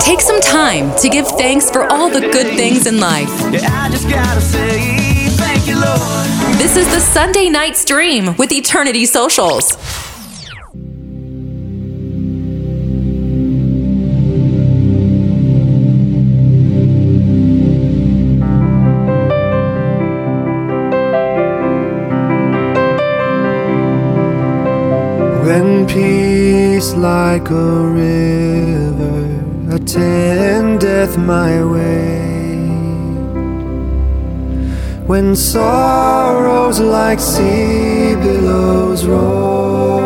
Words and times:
Take 0.00 0.20
some 0.20 0.40
time 0.40 0.94
to 0.98 1.08
give 1.08 1.26
thanks 1.26 1.70
for 1.70 1.90
all 1.90 2.10
the 2.10 2.20
good 2.20 2.56
things 2.56 2.86
in 2.86 3.00
life. 3.00 3.28
Yeah, 3.50 3.68
I 3.72 3.88
just 3.90 4.08
gotta 4.08 4.40
say 4.40 5.28
thank 5.30 5.66
you, 5.66 5.74
Lord. 5.74 6.58
This 6.58 6.76
is 6.76 6.86
the 6.92 7.00
Sunday 7.00 7.48
night 7.48 7.76
stream 7.76 8.36
with 8.36 8.52
Eternity 8.52 9.06
Socials. 9.06 9.76
When 25.44 25.86
peace 25.86 26.94
like 26.94 27.50
a 27.50 27.54
river 27.54 28.43
attendeth 29.74 31.18
my 31.18 31.64
way, 31.64 32.22
when 35.06 35.34
sorrows 35.34 36.78
like 36.78 37.18
sea 37.18 38.14
billows 38.14 39.04
roll, 39.04 40.00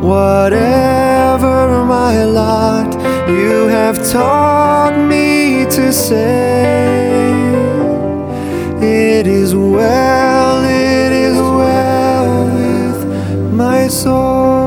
whatever 0.00 1.84
my 1.84 2.24
lot, 2.24 2.94
you 3.28 3.66
have 3.66 3.98
taught 4.10 4.96
me 4.96 5.64
to 5.64 5.92
say, 5.92 6.62
it 8.80 9.26
is 9.26 9.54
well, 9.54 10.64
it 10.64 11.12
is 11.12 11.36
well 11.36 12.44
with 12.54 13.52
my 13.52 13.88
soul. 13.88 14.61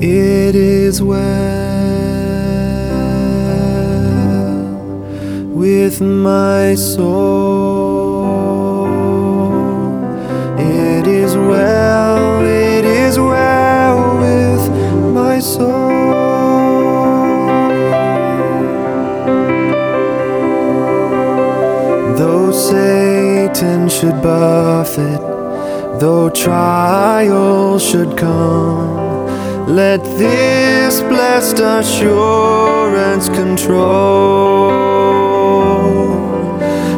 It 0.00 0.54
is 0.54 1.02
well 1.02 1.18
with 5.52 6.00
my 6.00 6.76
soul. 6.76 8.06
It 10.56 11.04
is 11.08 11.34
well, 11.34 12.44
it 12.44 12.84
is 12.84 13.18
well 13.18 14.18
with 14.20 14.70
my 15.12 15.40
soul. 15.40 15.66
Though 22.16 22.52
Satan 22.52 23.88
should 23.88 24.22
buffet, 24.22 25.18
though 25.98 26.30
trial 26.30 27.80
should 27.80 28.16
come, 28.16 28.87
let 29.68 30.02
this 30.16 31.02
blessed 31.02 31.58
assurance 31.58 33.28
control 33.28 34.70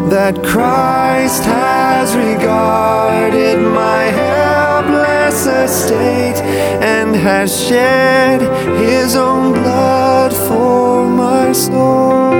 that 0.08 0.40
Christ 0.44 1.42
has 1.42 2.14
regarded 2.14 3.58
my 3.58 4.04
helpless 4.04 5.46
estate 5.46 6.40
and 6.80 7.16
has 7.16 7.50
shed 7.66 8.40
his 8.78 9.16
own 9.16 9.52
blood 9.52 10.32
for 10.32 11.08
my 11.08 11.50
soul. 11.50 12.30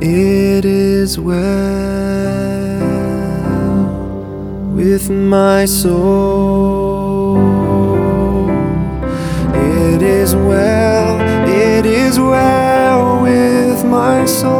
It 0.00 0.64
is 0.64 1.18
well 1.18 1.95
with 4.96 5.10
my 5.10 5.66
soul. 5.66 7.36
It 9.54 10.00
is 10.00 10.34
well, 10.34 11.20
it 11.46 11.84
is 11.84 12.18
well 12.18 13.20
with 13.20 13.84
my 13.84 14.24
soul. 14.24 14.56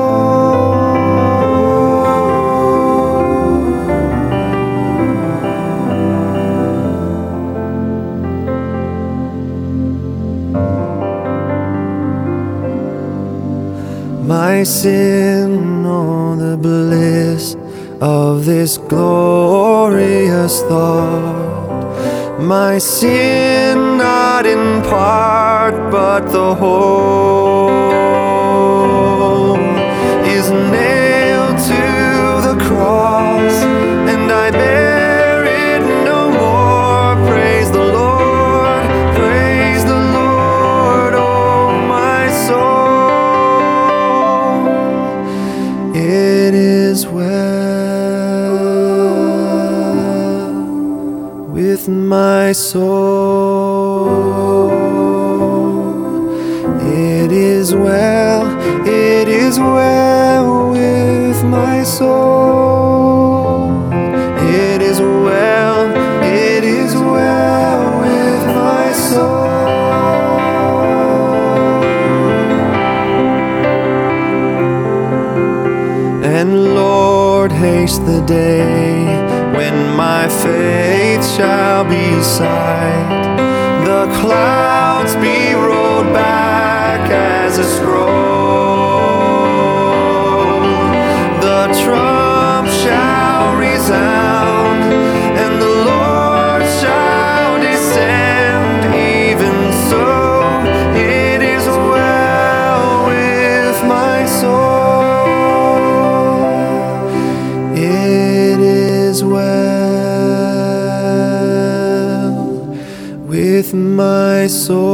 My 14.26 14.64
sin, 14.64 15.86
oh, 15.86 16.36
the 16.36 16.58
bliss 16.58 17.56
of 18.00 18.44
this 18.44 18.78
glorious 18.78 20.62
thought. 20.62 22.40
My 22.40 22.78
sin, 22.78 23.96
not 23.96 24.44
in 24.46 24.82
part, 24.82 25.90
but 25.90 26.30
the 26.30 26.54
whole, 26.54 27.45
my 52.16 52.52
soul. 52.52 54.70
It 57.12 57.30
is 57.30 57.74
well, 57.74 58.42
it 58.86 59.28
is 59.28 59.58
well 59.58 60.70
with 60.70 61.44
my 61.44 61.82
soul. 61.82 63.92
It 64.64 64.80
is 64.90 64.98
well, 65.26 65.78
it 66.44 66.62
is 66.64 66.94
well 66.94 67.82
with 68.04 68.42
my 68.64 68.86
soul. 69.08 69.44
And 76.36 76.50
Lord, 76.80 77.50
haste 77.52 78.02
the 78.12 78.22
day 78.22 79.04
when 79.56 79.76
my 80.04 80.24
faith 80.44 81.05
shall 81.34 81.84
be 81.84 82.22
sight. 82.22 83.34
The 83.84 84.06
clouds 84.20 85.14
be 85.16 85.54
rolled 85.54 86.12
back 86.12 87.10
as 87.10 87.58
a 87.58 87.64
scroll. 87.64 88.06
The 91.40 91.62
trump 91.82 92.68
shall 92.68 93.56
resound, 93.56 94.25
with 113.66 113.74
my 113.74 114.46
soul. 114.46 114.86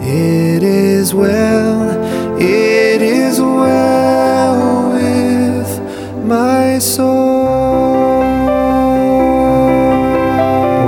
It 0.00 0.62
is 0.62 1.14
well, 1.14 2.40
it 2.40 3.02
is 3.02 3.40
well 3.40 4.92
with 4.92 5.80
my 6.24 6.78
soul. 6.78 7.44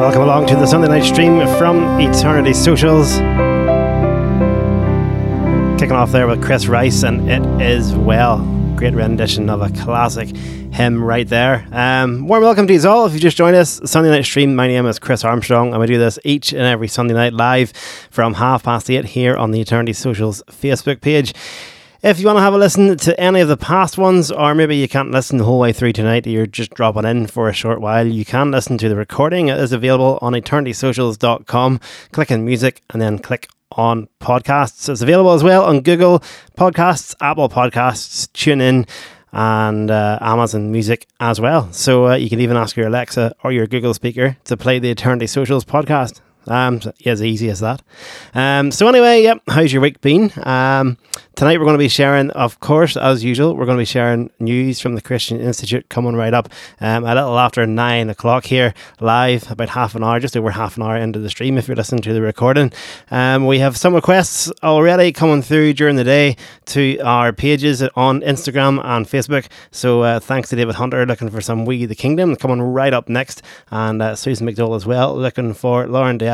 Welcome 0.01 0.23
along 0.23 0.47
to 0.47 0.57
the 0.57 0.67
Sunday 0.67 0.89
night 0.89 1.05
stream 1.05 1.47
from 1.57 2.01
Eternity 2.01 2.53
Socials. 2.53 3.21
Kicking 5.79 5.93
off 5.93 6.11
there 6.11 6.27
with 6.27 6.43
Chris 6.43 6.69
Rice, 6.69 7.03
and 7.03 7.31
it 7.31 7.45
is 7.61 7.95
well. 7.95 8.39
Great 8.77 8.95
rendition 8.95 9.51
of 9.51 9.61
a 9.61 9.69
classic 9.85 10.35
hymn 10.73 11.05
right 11.05 11.29
there. 11.29 11.69
Um, 11.71 12.27
warm 12.27 12.43
welcome 12.43 12.67
to 12.67 12.73
you 12.73 12.89
all. 12.89 13.05
If 13.05 13.13
you 13.13 13.21
just 13.21 13.37
joined 13.37 13.57
us, 13.57 13.83
Sunday 13.85 14.09
night 14.09 14.25
stream. 14.25 14.57
My 14.57 14.69
name 14.69 14.87
is 14.87 14.99
Chris 14.99 15.23
Armstrong, 15.23 15.73
and 15.73 15.81
we 15.81 15.87
do 15.87 15.99
this 15.99 16.19
each 16.25 16.53
and 16.53 16.63
every 16.63 16.89
Sunday 16.89 17.13
night 17.13 17.35
live 17.35 17.73
from 18.11 18.33
half 18.35 18.63
past 18.63 18.91
eight 18.91 19.05
here 19.05 19.37
on 19.37 19.51
the 19.51 19.61
Eternity 19.61 19.93
Socials 19.93 20.43
Facebook 20.51 21.03
page. 21.03 21.35
If 22.03 22.21
you 22.21 22.27
want 22.27 22.39
to 22.39 22.43
have 22.43 22.55
a 22.55 22.59
listen 22.59 22.97
to 22.97 23.21
any 23.21 23.41
of 23.41 23.49
the 23.49 23.59
past 23.59 23.99
ones, 23.99 24.33
or 24.33 24.55
maybe 24.55 24.77
you 24.77 24.89
can't 24.89 25.11
listen 25.11 25.37
the 25.37 25.45
whole 25.45 25.59
way 25.59 25.75
through 25.75 25.93
tonight, 25.93 26.27
you're 26.27 26.47
just 26.47 26.71
dropping 26.71 27.05
in 27.05 27.27
for 27.27 27.51
a 27.51 27.53
short 27.53 27.83
while, 27.83 28.07
you 28.07 28.25
can 28.25 28.51
listen 28.51 28.79
to 28.79 28.89
the 28.89 28.97
recording. 28.97 29.49
It 29.49 29.59
is 29.59 29.73
available 29.73 30.19
on 30.23 30.33
eternitysocials.com. 30.33 31.81
Click 32.13 32.31
on 32.31 32.45
music 32.47 32.83
and 32.91 33.03
then 33.03 33.19
click 33.19 33.49
on 33.73 34.09
podcasts. 34.21 34.89
It's 34.89 35.03
available 35.03 35.33
as 35.33 35.43
well 35.43 35.65
on 35.65 35.81
Google 35.81 36.21
Podcasts, 36.57 37.15
Apple 37.21 37.49
Podcasts, 37.49 38.29
TuneIn, 38.33 38.89
and 39.33 39.91
uh, 39.91 40.19
Amazon 40.21 40.73
Music 40.73 41.07
as 41.21 41.41
well. 41.41 41.71
So 41.73 42.09
uh, 42.09 42.15
you 42.17 42.31
can 42.31 42.41
even 42.41 42.57
ask 42.57 42.77
your 42.77 42.87
Alexa 42.87 43.35
or 43.45 43.53
your 43.53 43.67
Google 43.67 43.95
speaker 43.95 44.37
to 44.45 44.57
play 44.57 44.79
the 44.79 44.91
Eternity 44.91 45.27
Socials 45.27 45.65
podcast. 45.65 46.21
Um, 46.49 46.81
as 47.05 47.25
easy 47.25 47.51
as 47.51 47.59
that. 47.59 47.83
Um, 48.33 48.71
so 48.71 48.87
anyway, 48.87 49.25
yep. 49.25 49.41
How's 49.49 49.73
your 49.73 49.83
week 49.83 50.01
been? 50.01 50.31
Um, 50.45 50.97
tonight 51.37 51.59
we're 51.59 51.67
going 51.67 51.75
to 51.75 51.79
be 51.79 51.89
sharing, 51.89 52.31
of 52.31 52.61
course, 52.61 52.97
as 52.97 53.23
usual, 53.23 53.55
we're 53.55 53.67
going 53.67 53.77
to 53.77 53.83
be 53.83 53.85
sharing 53.85 54.31
news 54.41 54.81
from 54.81 54.95
the 54.95 55.03
Christian 55.03 55.39
Institute 55.39 55.87
coming 55.91 56.17
right 56.17 56.33
up 56.33 56.49
um, 56.81 57.05
a 57.05 57.15
little 57.15 57.39
after 57.39 57.67
nine 57.67 58.09
o'clock 58.09 58.47
here 58.47 58.73
live, 59.01 59.51
about 59.51 59.69
half 59.69 59.95
an 59.95 60.03
hour, 60.03 60.19
just 60.19 60.35
over 60.35 60.51
half 60.51 60.79
an 60.79 60.83
hour 60.83 60.97
into 60.97 61.19
the 61.19 61.29
stream. 61.29 61.59
If 61.59 61.69
you're 61.69 61.77
listening 61.77 62.01
to 62.03 62.15
the 62.15 62.23
recording, 62.23 62.73
um, 63.11 63.47
we 63.47 63.59
have 63.59 63.77
some 63.77 63.95
requests 63.95 64.51
already 64.63 65.13
coming 65.13 65.43
through 65.43 65.75
during 65.75 65.97
the 65.97 66.05
day 66.05 66.37
to 66.67 66.99
our 67.01 67.35
pages 67.35 67.83
on 67.83 68.23
Instagram 68.23 68.83
and 68.83 69.05
Facebook. 69.05 69.47
So 69.71 70.03
uh, 70.03 70.21
thanks 70.21 70.49
to 70.49 70.57
David 70.57 70.77
Hunter 70.77 71.05
looking 71.05 71.29
for 71.29 71.43
some 71.43 71.67
We 71.67 71.85
the 71.85 71.95
Kingdom 71.95 72.37
coming 72.37 72.63
right 72.63 72.95
up 72.95 73.11
next, 73.11 73.43
and 73.71 74.01
uh, 74.01 74.17
Susan 74.17 74.49
McDowell 74.49 74.75
as 74.75 74.87
well 74.87 75.15
looking 75.15 75.53
for 75.53 75.87
Lauren 75.87 76.17
Day 76.17 76.29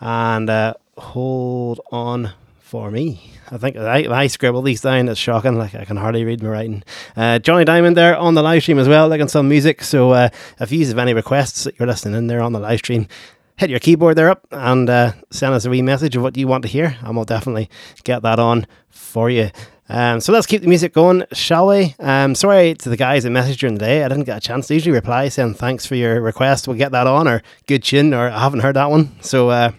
and 0.00 0.50
uh, 0.50 0.74
hold 0.98 1.80
on 1.90 2.32
for 2.60 2.90
me. 2.90 3.35
I 3.50 3.58
think 3.58 3.76
I, 3.76 4.22
I 4.22 4.26
scribble 4.26 4.62
these 4.62 4.80
down. 4.80 5.08
It's 5.08 5.20
shocking. 5.20 5.56
Like 5.56 5.74
I 5.74 5.84
can 5.84 5.96
hardly 5.96 6.24
read 6.24 6.42
my 6.42 6.48
writing. 6.48 6.82
Uh, 7.16 7.38
Johnny 7.38 7.64
Diamond 7.64 7.96
there 7.96 8.16
on 8.16 8.34
the 8.34 8.42
live 8.42 8.62
stream 8.62 8.78
as 8.78 8.88
well, 8.88 9.08
looking 9.08 9.28
some 9.28 9.48
music. 9.48 9.82
So 9.82 10.10
uh, 10.10 10.28
if 10.60 10.72
you 10.72 10.86
have 10.86 10.98
any 10.98 11.14
requests 11.14 11.64
that 11.64 11.78
you're 11.78 11.88
listening 11.88 12.14
in 12.14 12.26
there 12.26 12.40
on 12.40 12.52
the 12.52 12.60
live 12.60 12.78
stream, 12.78 13.08
hit 13.56 13.70
your 13.70 13.78
keyboard 13.78 14.16
there 14.16 14.30
up 14.30 14.46
and 14.50 14.90
uh, 14.90 15.12
send 15.30 15.54
us 15.54 15.64
a 15.64 15.70
wee 15.70 15.82
message 15.82 16.16
of 16.16 16.22
what 16.22 16.36
you 16.36 16.46
want 16.48 16.62
to 16.62 16.68
hear, 16.68 16.96
and 17.02 17.16
we'll 17.16 17.24
definitely 17.24 17.70
get 18.04 18.22
that 18.22 18.38
on 18.38 18.66
for 18.90 19.30
you. 19.30 19.50
Um, 19.88 20.20
so 20.20 20.32
let's 20.32 20.46
keep 20.46 20.62
the 20.62 20.68
music 20.68 20.92
going, 20.92 21.24
shall 21.32 21.68
we? 21.68 21.94
Um, 22.00 22.34
sorry 22.34 22.74
to 22.74 22.88
the 22.88 22.96
guys 22.96 23.22
that 23.22 23.30
messaged 23.30 23.58
during 23.58 23.74
the 23.74 23.84
day. 23.84 24.02
I 24.02 24.08
didn't 24.08 24.24
get 24.24 24.36
a 24.36 24.40
chance 24.40 24.66
to 24.66 24.74
usually 24.74 24.92
reply 24.92 25.28
saying 25.28 25.54
thanks 25.54 25.86
for 25.86 25.94
your 25.94 26.20
request. 26.20 26.66
We'll 26.66 26.76
get 26.76 26.90
that 26.90 27.06
on, 27.06 27.28
or 27.28 27.42
good 27.66 27.84
chin, 27.84 28.12
or 28.12 28.28
I 28.28 28.40
haven't 28.40 28.60
heard 28.60 28.74
that 28.76 28.90
one. 28.90 29.14
So 29.20 29.50
uh, 29.50 29.70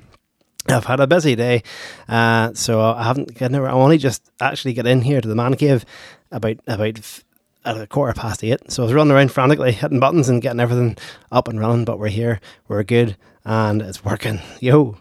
I've 0.69 0.85
had 0.85 0.99
a 0.99 1.07
busy 1.07 1.35
day. 1.35 1.63
Uh, 2.07 2.53
so 2.53 2.81
I 2.81 3.03
haven't, 3.03 3.41
I 3.41 3.47
never, 3.47 3.67
I 3.67 3.71
only 3.71 3.97
just 3.97 4.29
actually 4.39 4.73
get 4.73 4.87
in 4.87 5.01
here 5.01 5.21
to 5.21 5.27
the 5.27 5.35
man 5.35 5.55
cave 5.55 5.85
about, 6.31 6.57
about 6.67 7.21
at 7.65 7.77
a 7.77 7.87
quarter 7.87 8.13
past 8.13 8.43
eight. 8.43 8.71
So 8.71 8.83
I 8.83 8.85
was 8.85 8.93
running 8.93 9.11
around 9.11 9.31
frantically, 9.31 9.71
hitting 9.71 9.99
buttons 9.99 10.29
and 10.29 10.41
getting 10.41 10.59
everything 10.59 10.97
up 11.31 11.47
and 11.47 11.59
running. 11.59 11.85
But 11.85 11.99
we're 11.99 12.07
here, 12.07 12.39
we're 12.67 12.83
good, 12.83 13.17
and 13.45 13.81
it's 13.81 14.03
working. 14.03 14.39
Yo. 14.59 14.97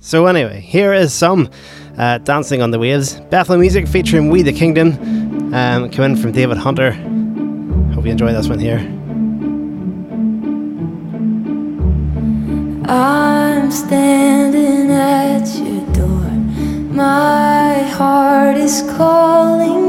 So 0.00 0.26
anyway, 0.26 0.60
here 0.60 0.94
is 0.94 1.12
some 1.12 1.50
uh, 1.98 2.18
Dancing 2.18 2.62
on 2.62 2.70
the 2.70 2.78
Waves. 2.78 3.20
Bethel 3.30 3.58
music 3.58 3.86
featuring 3.86 4.30
We 4.30 4.42
the 4.42 4.52
Kingdom. 4.52 5.54
Um, 5.54 5.90
coming 5.90 6.16
from 6.16 6.32
David 6.32 6.56
Hunter. 6.56 6.92
Hope 7.92 8.04
you 8.04 8.12
enjoy 8.12 8.32
this 8.32 8.48
one 8.48 8.60
here. 8.60 8.78
I'm 13.70 13.76
standing 13.76 14.90
at 14.90 15.46
your 15.56 15.86
door. 15.94 16.28
My 16.92 17.84
heart 17.84 18.56
is 18.56 18.82
calling 18.96 19.79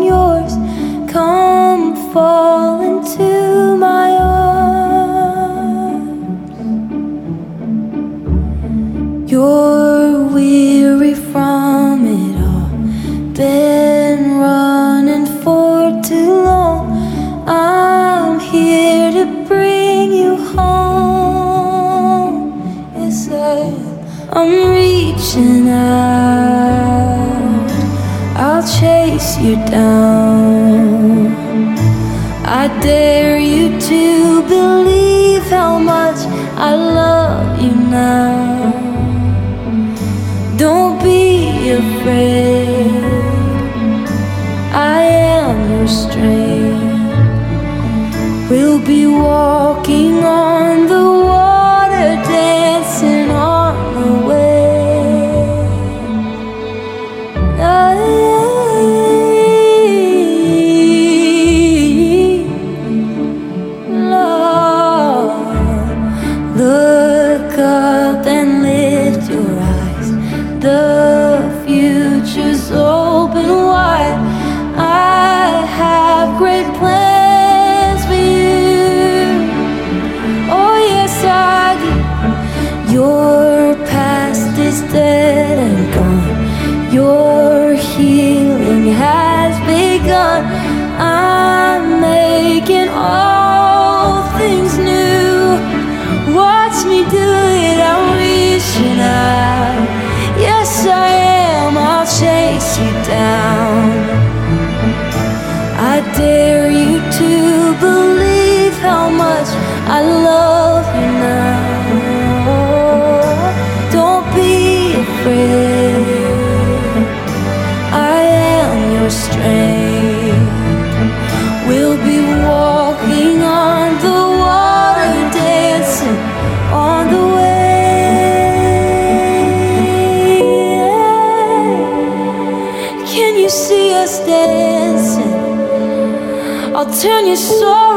turn 137.02 137.26
your 137.26 137.36
sorrow 137.36 137.91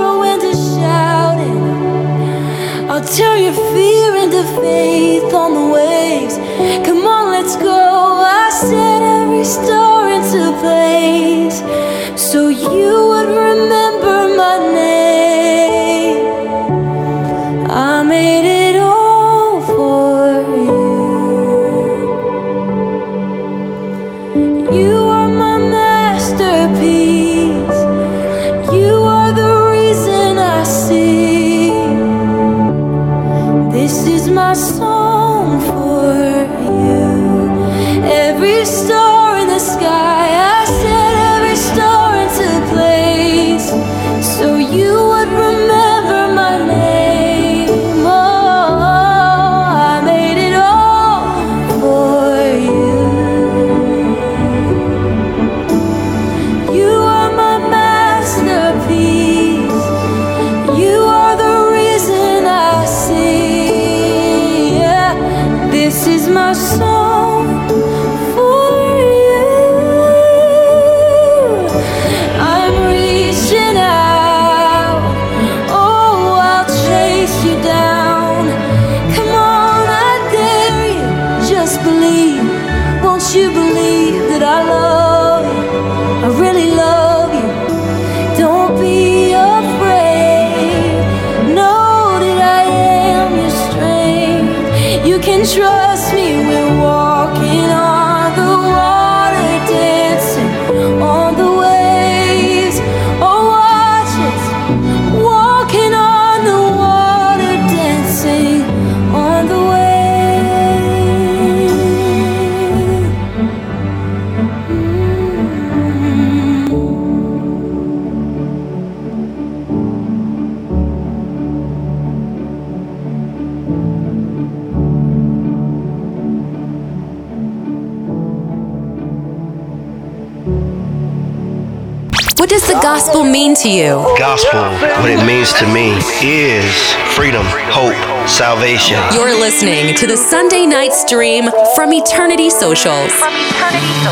does 132.65 132.75
the 132.75 132.81
gospel 132.81 133.25
mean 133.25 133.55
to 133.57 133.69
you? 133.69 133.97
Gospel, 134.19 134.63
what 135.03 135.11
it 135.11 135.23
means 135.27 135.53
to 135.55 135.67
me 135.67 135.93
is 136.23 136.95
freedom, 137.15 137.45
hope, 137.69 137.95
salvation. 138.27 138.97
You're 139.13 139.39
listening 139.39 139.95
to 139.95 140.07
the 140.07 140.17
Sunday 140.17 140.65
night 140.65 140.95
stream 140.95 141.51
from 141.75 141.93
Eternity 141.93 142.49
Socials. 142.49 143.13
God 143.21 143.73
gave 143.73 143.83
me 143.83 144.05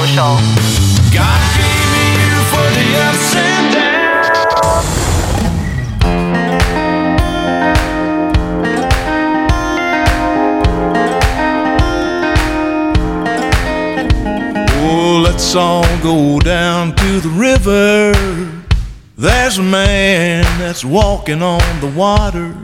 you 1.76 1.81
let's 15.42 15.56
all 15.56 15.98
go 16.02 16.38
down 16.38 16.94
to 16.94 17.18
the 17.18 17.28
river. 17.28 18.12
There's 19.16 19.58
a 19.58 19.62
man 19.62 20.44
that's 20.60 20.84
walking 20.84 21.42
on 21.42 21.80
the 21.80 21.88
water. 21.88 22.56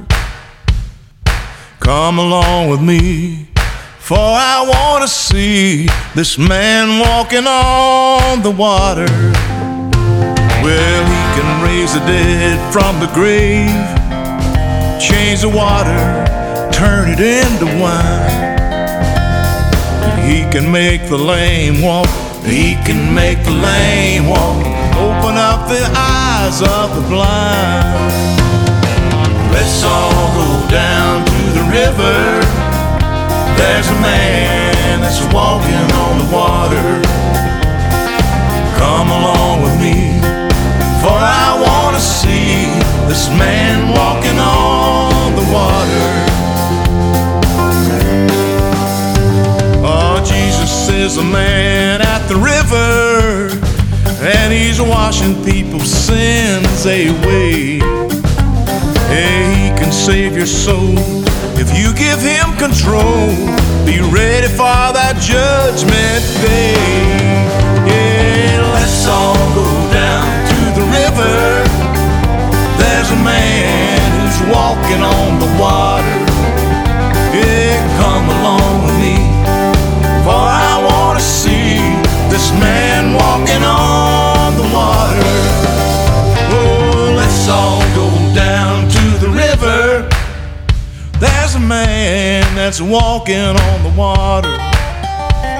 Come 1.80 2.20
along 2.20 2.70
with 2.70 2.80
me, 2.80 3.48
for 3.98 4.16
I 4.16 4.64
want 4.64 5.02
to 5.02 5.08
see 5.08 5.88
this 6.14 6.38
man 6.38 7.00
walking 7.00 7.48
on 7.48 8.42
the 8.42 8.52
water. 8.52 9.10
Well, 10.62 11.02
he 11.12 11.22
can 11.36 11.64
raise 11.66 11.92
the 11.94 12.00
dead 12.06 12.72
from 12.72 13.00
the 13.00 13.10
grave, 13.12 13.88
change 15.00 15.40
the 15.40 15.48
water, 15.48 15.98
turn 16.70 17.10
it 17.10 17.18
into 17.18 17.66
wine. 17.82 18.46
He 20.28 20.48
can 20.52 20.70
make 20.70 21.08
the 21.08 21.18
lame 21.18 21.82
walk. 21.82 22.27
He 22.48 22.76
can 22.86 23.14
make 23.14 23.44
the 23.44 23.50
lame 23.50 24.26
walk. 24.26 24.64
Open 24.96 25.36
up 25.36 25.68
the 25.68 25.84
eyes 25.94 26.62
of 26.62 26.96
the 26.96 27.04
blind. 27.06 28.08
Let's 29.52 29.84
all 29.84 30.32
go 30.32 30.48
down 30.70 31.26
to 31.26 31.40
the 31.52 31.64
river. 31.68 32.40
There's 33.58 33.88
a 33.88 34.00
man 34.00 35.00
that's 35.02 35.20
walking 35.32 35.88
on 36.02 36.18
the 36.22 36.28
water. 36.32 36.88
Come 38.80 39.08
along 39.10 39.62
with 39.62 39.76
me, 39.78 40.18
for 41.02 41.12
I 41.12 41.52
want 41.60 41.96
to 41.96 42.00
see 42.00 42.64
this 43.08 43.28
man 43.28 43.92
walking 43.92 44.38
on 44.38 45.36
the 45.36 45.46
water. 45.52 45.87
Is 50.98 51.16
a 51.16 51.22
man 51.22 52.00
at 52.02 52.26
the 52.26 52.34
river, 52.34 53.54
and 54.20 54.52
he's 54.52 54.80
washing 54.80 55.34
people's 55.44 55.90
sins 55.90 56.84
away. 56.86 57.78
Hey, 59.06 59.44
he 59.54 59.68
can 59.78 59.92
save 59.92 60.36
your 60.36 60.46
soul 60.46 60.98
if 61.54 61.70
you 61.78 61.94
give 61.94 62.20
him 62.20 62.46
control. 62.58 63.30
Be 63.86 64.02
ready 64.10 64.48
for 64.48 64.78
that 64.98 65.16
judgment 65.22 66.22
day. 66.42 66.74
Yeah, 67.86 68.58
let's 68.74 69.06
all 69.06 69.38
go 69.54 69.68
down 69.94 70.26
to 70.50 70.60
the 70.78 70.86
river. 70.98 71.38
There's 72.74 73.10
a 73.12 73.20
man 73.22 74.02
who's 74.18 74.40
walking 74.50 75.02
on 75.02 75.38
the 75.38 75.50
water. 75.62 76.18
Yeah, 77.38 77.78
come 78.02 78.28
along 78.28 78.97
this 82.48 82.60
man 82.60 83.12
walking 83.12 83.62
on 83.62 84.56
the 84.56 84.62
water. 84.74 85.34
Oh, 86.50 87.12
let's 87.14 87.46
all 87.48 87.82
go 87.94 88.08
down 88.34 88.88
to 88.88 89.02
the 89.18 89.28
river. 89.28 90.08
There's 91.20 91.56
a 91.56 91.60
man 91.60 92.42
that's 92.54 92.80
walking 92.80 93.36
on 93.36 93.82
the 93.82 93.92
water. 93.96 94.56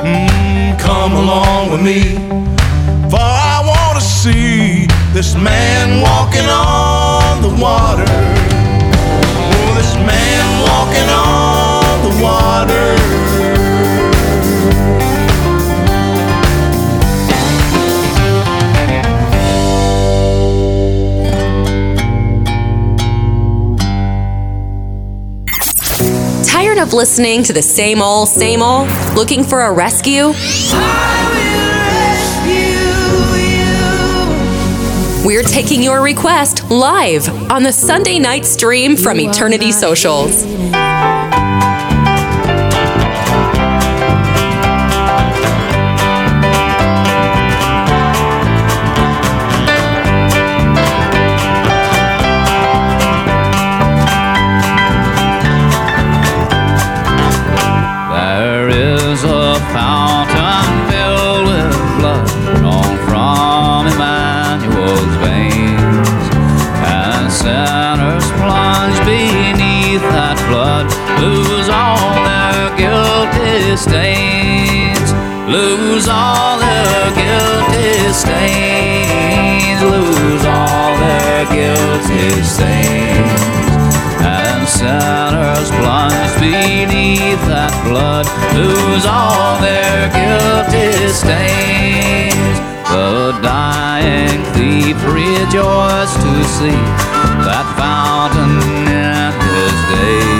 Mm, 0.02 0.78
come 0.78 1.12
along 1.12 1.72
with 1.72 1.82
me. 1.82 2.14
For 3.10 3.20
I 3.20 3.62
want 3.66 3.98
to 3.98 4.04
see 4.04 4.86
this 5.12 5.34
man 5.34 6.00
walking 6.00 6.48
on 6.48 7.42
the 7.42 7.62
water. 7.62 8.08
Oh, 9.52 9.74
this 9.76 9.94
man 9.94 10.44
walking 10.64 11.08
on 11.10 12.02
the 12.06 12.22
water. 12.22 13.37
Tired 26.78 26.88
of 26.88 26.94
listening 26.94 27.42
to 27.42 27.52
the 27.52 27.60
same 27.60 28.00
old, 28.00 28.28
same 28.28 28.62
old? 28.62 28.88
Looking 29.16 29.42
for 29.42 29.62
a 29.62 29.72
rescue? 29.72 30.28
We're 35.26 35.42
taking 35.42 35.82
your 35.82 36.02
request 36.02 36.70
live 36.70 37.28
on 37.50 37.64
the 37.64 37.72
Sunday 37.72 38.20
night 38.20 38.46
stream 38.46 38.96
from 38.96 39.18
Eternity 39.18 39.72
Socials. 39.72 40.44
Lose 75.98 76.08
all 76.08 76.58
their 76.60 77.10
guilty 77.10 78.12
stains, 78.12 79.82
lose 79.82 80.44
all 80.46 80.96
their 80.96 81.44
guilty 81.46 82.40
stains 82.44 83.66
and 84.22 84.68
sinners 84.68 85.70
plunge 85.82 86.38
beneath 86.38 87.42
that 87.50 87.74
blood 87.82 88.26
lose 88.54 89.06
all 89.06 89.58
their 89.58 90.06
guilty 90.14 91.10
stains. 91.10 92.58
The 92.86 93.36
dying 93.42 94.38
thief 94.54 95.02
rejoiced 95.02 96.14
to 96.14 96.44
see 96.46 96.78
that 97.42 97.66
fountain 97.74 98.54
in 98.86 99.34
his 99.50 99.74
day, 99.90 100.37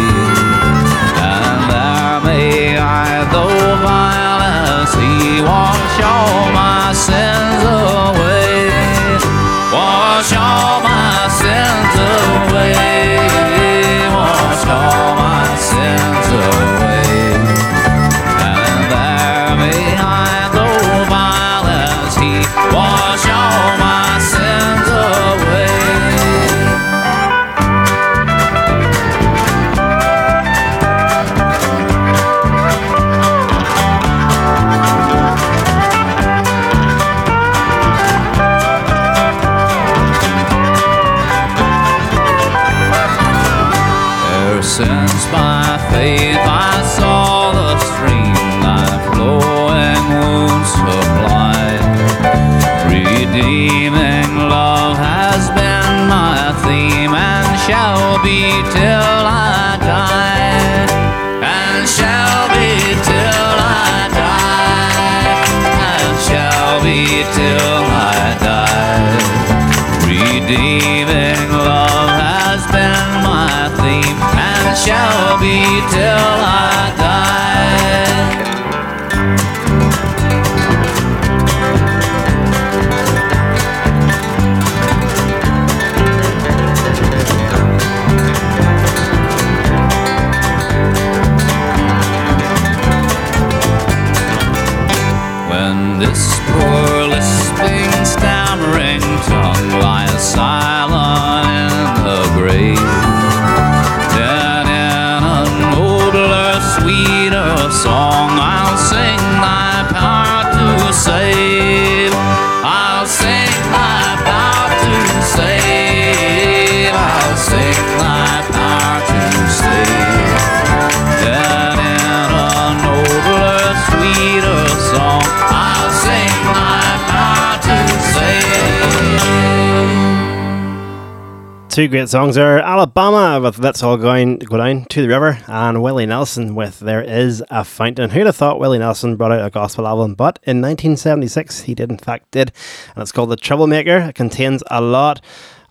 Two 131.78 131.86
great 131.86 132.08
songs 132.08 132.34
there. 132.34 132.58
Alabama 132.58 133.40
with 133.40 133.60
Let's 133.60 133.84
All 133.84 133.96
Going 133.96 134.40
to 134.40 134.46
Go 134.46 134.56
Down 134.56 134.84
to 134.86 135.00
the 135.00 135.06
River 135.06 135.38
and 135.46 135.80
Willie 135.80 136.06
Nelson 136.06 136.56
with 136.56 136.80
There 136.80 137.00
Is 137.00 137.40
a 137.50 137.62
Fountain. 137.62 138.10
Who'd 138.10 138.26
have 138.26 138.34
thought 138.34 138.58
Willie 138.58 138.80
Nelson 138.80 139.14
brought 139.14 139.30
out 139.30 139.46
a 139.46 139.50
gospel 139.50 139.86
album? 139.86 140.14
But 140.14 140.40
in 140.42 140.60
1976, 140.60 141.60
he 141.60 141.76
did 141.76 141.88
in 141.88 141.98
fact 141.98 142.32
did. 142.32 142.50
And 142.96 143.02
it's 143.02 143.12
called 143.12 143.30
The 143.30 143.36
Troublemaker. 143.36 144.08
It 144.08 144.16
contains 144.16 144.64
a 144.72 144.80
lot 144.80 145.20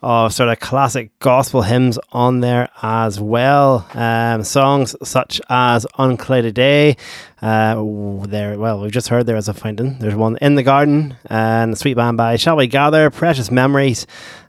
of 0.01 0.31
sort 0.31 0.49
of 0.49 0.59
classic 0.59 1.17
gospel 1.19 1.63
hymns 1.63 1.97
on 2.11 2.41
there 2.41 2.69
as 2.83 3.19
well. 3.19 3.87
Um, 3.93 4.43
songs 4.43 4.95
such 5.03 5.41
as 5.49 5.87
Unclouded 5.97 6.53
Day. 6.53 6.97
Uh, 7.41 7.83
there, 8.27 8.57
well, 8.59 8.81
we've 8.81 8.91
just 8.91 9.07
heard 9.07 9.25
There 9.25 9.35
Is 9.35 9.47
a 9.47 9.53
Fountain. 9.53 9.97
There's 9.99 10.15
one 10.15 10.37
in 10.41 10.55
the 10.55 10.63
garden 10.63 11.17
and 11.25 11.77
Sweet 11.77 11.95
Band 11.95 12.17
by 12.17 12.35
Shall 12.35 12.55
We 12.57 12.67
Gather, 12.67 13.09
Precious 13.09 13.49
Memories 13.49 14.05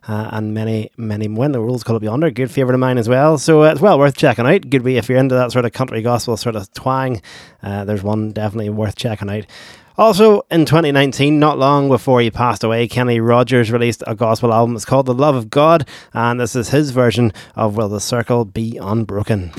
uh, 0.06 0.30
and 0.32 0.52
many, 0.52 0.90
many 0.96 1.28
more. 1.28 1.46
And 1.46 1.54
the 1.54 1.60
Roll 1.60 1.76
Is 1.76 1.84
Called 1.84 1.96
Up 1.96 2.02
Yonder, 2.02 2.30
good 2.30 2.50
favourite 2.50 2.74
of 2.74 2.80
mine 2.80 2.98
as 2.98 3.08
well. 3.08 3.38
So 3.38 3.62
uh, 3.62 3.70
it's 3.72 3.80
well 3.80 3.98
worth 3.98 4.16
checking 4.16 4.46
out. 4.46 4.68
Good 4.68 4.86
if 4.86 5.08
you're 5.08 5.18
into 5.18 5.34
that 5.34 5.52
sort 5.52 5.64
of 5.64 5.72
country 5.72 6.02
gospel 6.02 6.36
sort 6.36 6.56
of 6.56 6.70
twang. 6.72 7.22
Uh, 7.62 7.84
there's 7.84 8.02
one 8.02 8.32
definitely 8.32 8.70
worth 8.70 8.96
checking 8.96 9.30
out. 9.30 9.46
Also, 9.98 10.42
in 10.48 10.64
2019, 10.64 11.40
not 11.40 11.58
long 11.58 11.88
before 11.88 12.20
he 12.20 12.30
passed 12.30 12.62
away, 12.62 12.86
Kenny 12.86 13.18
Rogers 13.18 13.72
released 13.72 14.04
a 14.06 14.14
gospel 14.14 14.54
album. 14.54 14.76
It's 14.76 14.84
called 14.84 15.06
The 15.06 15.12
Love 15.12 15.34
of 15.34 15.50
God, 15.50 15.88
and 16.14 16.38
this 16.38 16.54
is 16.54 16.68
his 16.68 16.92
version 16.92 17.32
of 17.56 17.76
Will 17.76 17.88
the 17.88 17.98
Circle 17.98 18.44
Be 18.44 18.78
Unbroken. 18.80 19.50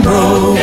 Unbroken 0.00 0.59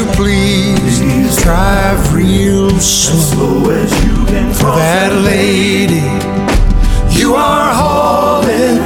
you 0.00 0.06
please 0.12 1.36
drive 1.42 2.14
real 2.14 2.70
slow 2.80 3.64
for 4.54 4.72
that 4.76 5.12
lady 5.24 6.00
you 7.20 7.34
are 7.34 7.74
holding? 7.74 8.80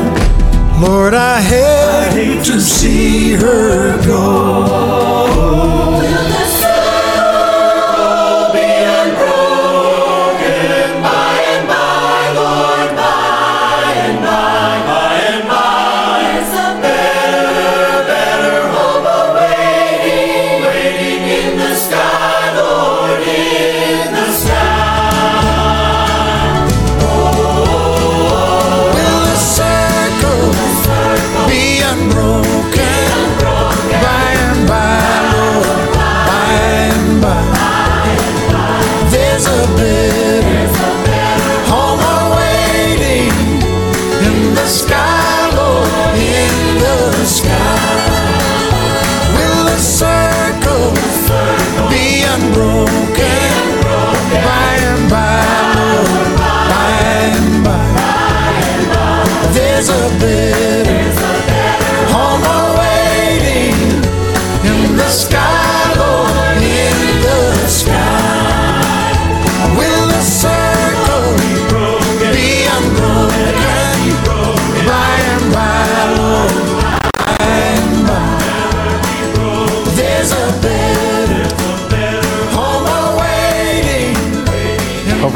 Lord, 0.83 1.15
I 1.15 1.41
hate 1.41 2.45
to 2.47 2.61
see 2.61 3.35
her 3.35 4.05
go. 4.05 5.24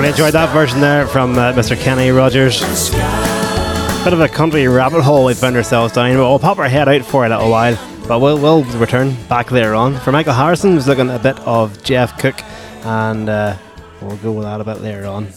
Enjoyed 0.09 0.33
that 0.33 0.51
version 0.55 0.81
there 0.81 1.07
from 1.07 1.39
uh, 1.39 1.53
Mr. 1.53 1.79
Kenny 1.79 2.11
Rogers. 2.11 2.61
Bit 4.05 4.15
of 4.15 4.21
a 4.21 4.29
country 4.29 4.67
rabbit 4.67 5.03
hole 5.03 5.27
we 5.27 5.35
found 5.35 5.55
ourselves 5.55 5.93
down, 5.93 6.15
but 6.17 6.27
we'll 6.27 6.39
pop 6.39 6.57
our 6.57 6.67
head 6.67 6.89
out 6.89 7.05
for 7.05 7.27
a 7.27 7.29
little 7.29 7.51
while. 7.51 7.79
But 8.09 8.21
we'll, 8.21 8.39
we'll 8.39 8.65
return 8.79 9.15
back 9.29 9.51
later 9.53 9.75
on. 9.75 10.01
For 10.01 10.11
Michael 10.11 10.33
Harrison, 10.33 10.75
was 10.75 10.89
looking 10.89 11.11
a 11.11 11.19
bit 11.19 11.39
of 11.41 11.83
Jeff 11.85 12.19
Cook, 12.19 12.43
and 12.87 13.29
uh, 13.29 13.59
we'll 14.01 14.17
go 14.17 14.33
with 14.33 14.45
that 14.45 14.63
a 14.63 14.65
bit 14.65 14.81
later 14.81 15.05
on. 15.05 15.29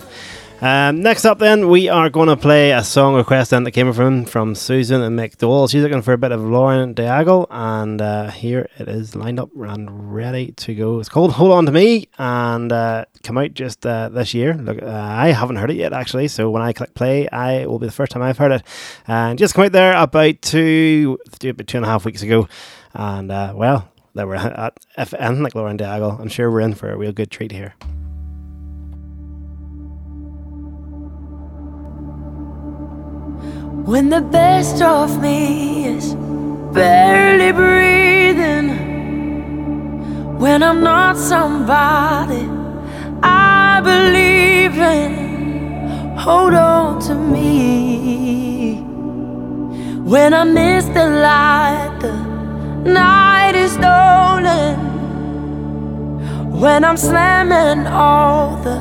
Um, 0.61 1.01
next 1.01 1.25
up, 1.25 1.39
then, 1.39 1.69
we 1.69 1.89
are 1.89 2.07
going 2.11 2.27
to 2.27 2.37
play 2.37 2.71
a 2.71 2.83
song 2.83 3.15
request 3.15 3.49
then 3.49 3.63
that 3.63 3.71
came 3.71 3.91
from 3.93 4.25
from 4.25 4.53
Susan 4.53 5.01
McDowell. 5.17 5.67
She's 5.67 5.81
looking 5.81 6.03
for 6.03 6.13
a 6.13 6.19
bit 6.19 6.31
of 6.31 6.39
Lauren 6.39 6.93
Daigle, 6.93 7.47
and 7.49 7.99
uh, 7.99 8.29
here 8.29 8.69
it 8.77 8.87
is 8.87 9.15
lined 9.15 9.39
up 9.39 9.49
and 9.55 10.13
ready 10.13 10.51
to 10.51 10.75
go. 10.75 10.99
It's 10.99 11.09
called 11.09 11.31
Hold 11.31 11.51
On 11.51 11.65
to 11.65 11.71
Me, 11.71 12.07
and 12.19 12.71
uh, 12.71 13.05
come 13.23 13.39
out 13.39 13.55
just 13.55 13.87
uh, 13.87 14.09
this 14.09 14.35
year. 14.35 14.53
Look, 14.53 14.83
uh, 14.83 14.85
I 14.85 15.29
haven't 15.29 15.55
heard 15.55 15.71
it 15.71 15.77
yet, 15.77 15.93
actually, 15.93 16.27
so 16.27 16.51
when 16.51 16.61
I 16.61 16.73
click 16.73 16.93
play, 16.93 17.27
I 17.29 17.65
will 17.65 17.79
be 17.79 17.87
the 17.87 17.91
first 17.91 18.11
time 18.11 18.21
I've 18.21 18.37
heard 18.37 18.51
it. 18.51 18.63
And 19.07 19.39
just 19.39 19.55
come 19.55 19.65
out 19.65 19.71
there 19.71 19.97
about 19.97 20.43
two, 20.43 21.17
two 21.39 21.55
and 21.57 21.85
a 21.85 21.87
half 21.87 22.05
weeks 22.05 22.21
ago, 22.21 22.47
and 22.93 23.31
uh, 23.31 23.53
well, 23.55 23.91
we're 24.13 24.35
at, 24.35 24.77
if 24.95 25.15
anything 25.15 25.41
like 25.41 25.55
Lauren 25.55 25.79
Daigle, 25.79 26.19
I'm 26.19 26.29
sure 26.29 26.51
we're 26.51 26.61
in 26.61 26.75
for 26.75 26.91
a 26.91 26.97
real 26.97 27.13
good 27.13 27.31
treat 27.31 27.51
here. 27.51 27.73
When 33.85 34.09
the 34.09 34.21
best 34.21 34.79
of 34.81 35.19
me 35.19 35.85
is 35.87 36.13
barely 36.71 37.51
breathing, 37.51 38.69
when 40.37 40.61
I'm 40.61 40.83
not 40.83 41.17
somebody 41.17 42.47
I 43.23 43.81
believe 43.83 44.77
in, 44.77 46.15
hold 46.15 46.53
on 46.53 47.01
to 47.07 47.15
me. 47.15 48.81
When 50.03 50.35
I 50.35 50.43
miss 50.43 50.85
the 50.85 51.07
light, 51.07 51.97
the 52.01 52.13
night 52.87 53.55
is 53.55 53.71
stolen. 53.71 54.77
When 56.59 56.83
I'm 56.83 56.97
slamming 56.97 57.87
all 57.87 58.57
the 58.57 58.79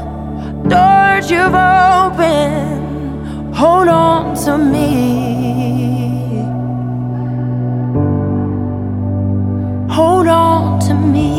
doors 0.69 1.31
you've 1.31 1.55
opened 1.55 2.81
hold 3.55 3.89
on 3.89 4.35
to 4.45 4.59
me. 4.59 4.91
Hold 9.95 10.29
on 10.29 10.81
to 10.81 10.95
me. 10.95 11.31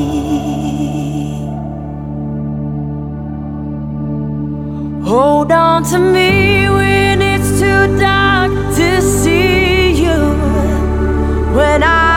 Hold 5.03 5.51
on 5.51 5.83
to 5.83 5.99
me 5.99 6.69
when 6.69 7.21
it's 7.21 7.59
too 7.59 7.99
dark 7.99 8.51
to 8.75 9.01
see 9.01 9.91
you. 10.03 10.19
When 11.55 11.83
I 11.83 12.10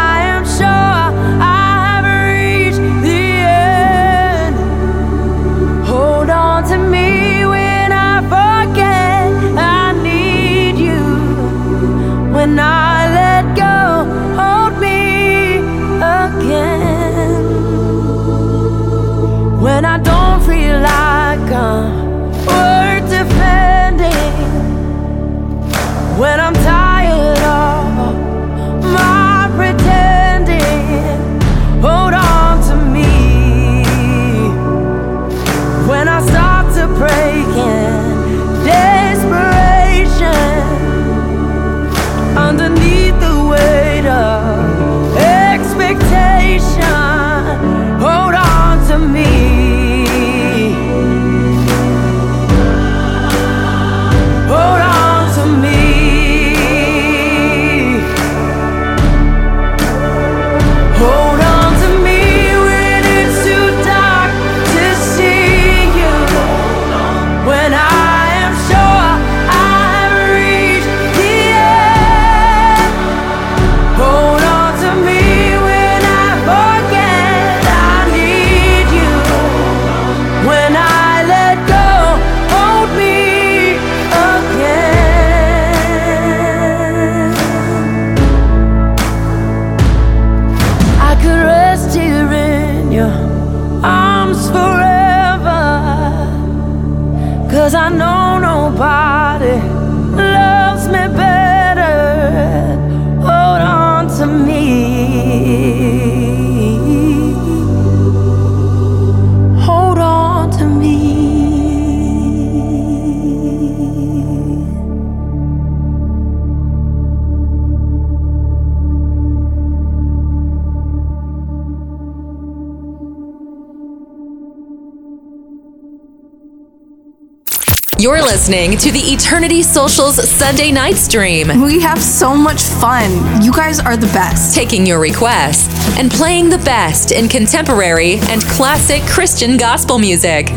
to 128.85 128.93
the 128.93 129.01
Eternity 129.01 129.63
Socials 129.63 130.17
Sunday 130.29 130.71
night 130.71 130.97
stream. 130.97 131.49
We 131.63 131.81
have 131.81 132.03
so 132.03 132.37
much 132.37 132.65
fun. 132.65 133.43
You 133.43 133.51
guys 133.51 133.81
are 133.81 133.97
the 133.97 134.09
best. 134.09 134.55
Taking 134.55 134.85
your 134.85 135.01
requests 135.01 135.99
and 135.99 136.11
playing 136.11 136.51
the 136.51 136.59
best 136.59 137.11
in 137.11 137.27
contemporary 137.27 138.19
and 138.29 138.43
classic 138.43 139.03
Christian 139.05 139.57
gospel 139.57 139.99
music. 139.99 140.49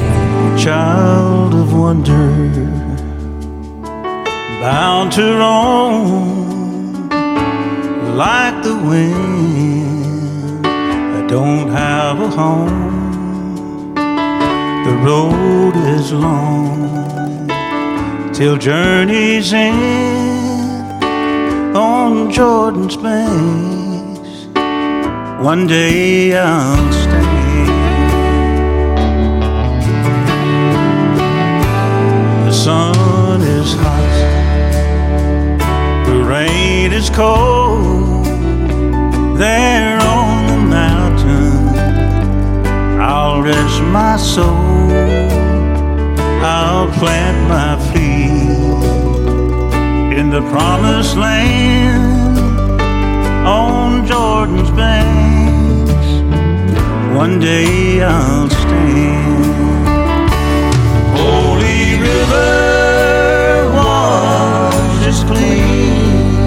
child 0.58 1.54
of 1.54 1.74
wonder, 1.74 2.50
bound 4.60 5.14
to 5.14 5.24
roam 5.38 7.08
like 8.18 8.62
the 8.62 8.76
wind. 8.76 10.68
I 10.68 11.26
don't 11.30 11.70
have 11.70 12.20
a 12.20 12.30
home. 12.30 13.96
The 14.84 14.96
road 14.98 15.78
is 15.78 16.12
long 16.12 16.87
till 18.38 18.56
journey's 18.56 19.52
end 19.52 21.04
on 21.76 22.30
Jordan's 22.30 22.96
banks. 22.96 24.46
One 25.44 25.66
day 25.66 26.38
I'll 26.38 26.92
stand. 26.94 27.68
The 32.46 32.52
sun 32.54 33.42
is 33.42 33.74
hot, 33.74 34.14
the 36.06 36.24
rain 36.24 36.94
is 36.94 37.10
cold. 37.10 38.28
There 39.40 40.00
on 40.00 40.46
the 40.46 40.58
mountain, 40.80 41.70
I'll 43.02 43.42
rest 43.42 43.82
my 43.82 44.16
soul. 44.16 44.78
I'll 46.40 46.88
plant 47.00 47.50
my 47.50 47.76
feet 47.92 48.07
the 50.42 50.50
promised 50.52 51.18
land 51.18 52.80
on 53.48 54.06
Jordan's 54.06 54.70
banks. 54.70 56.10
One 57.18 57.40
day 57.40 58.04
I'll 58.04 58.48
stand. 58.48 60.30
Holy 61.18 61.86
river 62.10 63.72
waters 63.78 65.24
clean. 65.24 66.46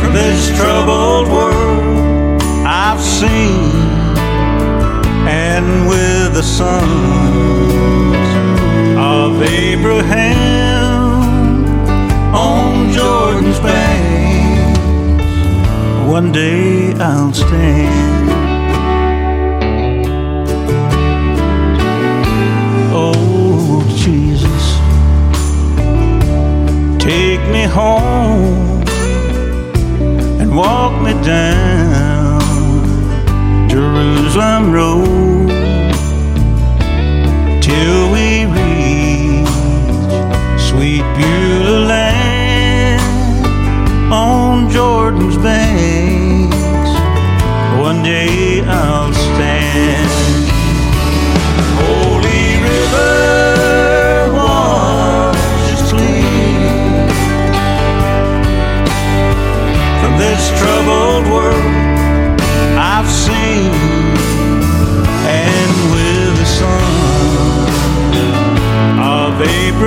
From 0.00 0.12
this 0.12 0.54
troubled 0.58 1.28
world 1.28 2.42
I've 2.66 3.00
seen, 3.00 3.72
and 5.26 5.88
with 5.88 6.34
the 6.34 6.42
sons 6.42 6.90
of 8.98 9.42
Abraham. 9.42 10.59
One 16.10 16.32
day 16.32 16.92
I'll 16.94 17.32
stand. 17.32 18.30
Oh, 22.92 23.84
Jesus, 23.96 24.64
take 26.98 27.42
me 27.54 27.62
home 27.62 28.82
and 30.40 30.56
walk 30.56 31.00
me 31.00 31.12
down 31.22 32.40
Jerusalem 33.68 34.72
Road 34.72 35.48
till 37.62 38.12
we 38.14 38.46
reach 38.56 39.46
sweet 40.58 41.04
Beulah 41.16 41.86
land 41.86 43.02
on 44.12 44.39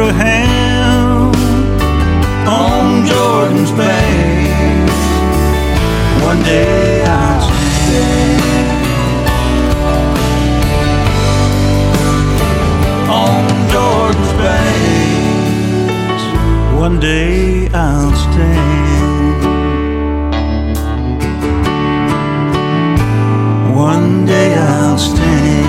Abraham 0.03 1.31
on 2.45 3.05
Jordan's 3.05 3.71
banks, 3.71 4.91
one 6.25 6.43
day 6.43 7.05
I'll 7.05 7.41
stand. 7.41 8.41
On 13.09 13.45
Jordan's 13.71 14.33
banks, 14.43 16.23
one 16.77 16.99
day 16.99 17.69
I'll 17.69 18.13
stand. 18.13 19.43
One 23.73 24.25
day 24.25 24.53
I'll 24.53 24.97
stand. 24.97 25.62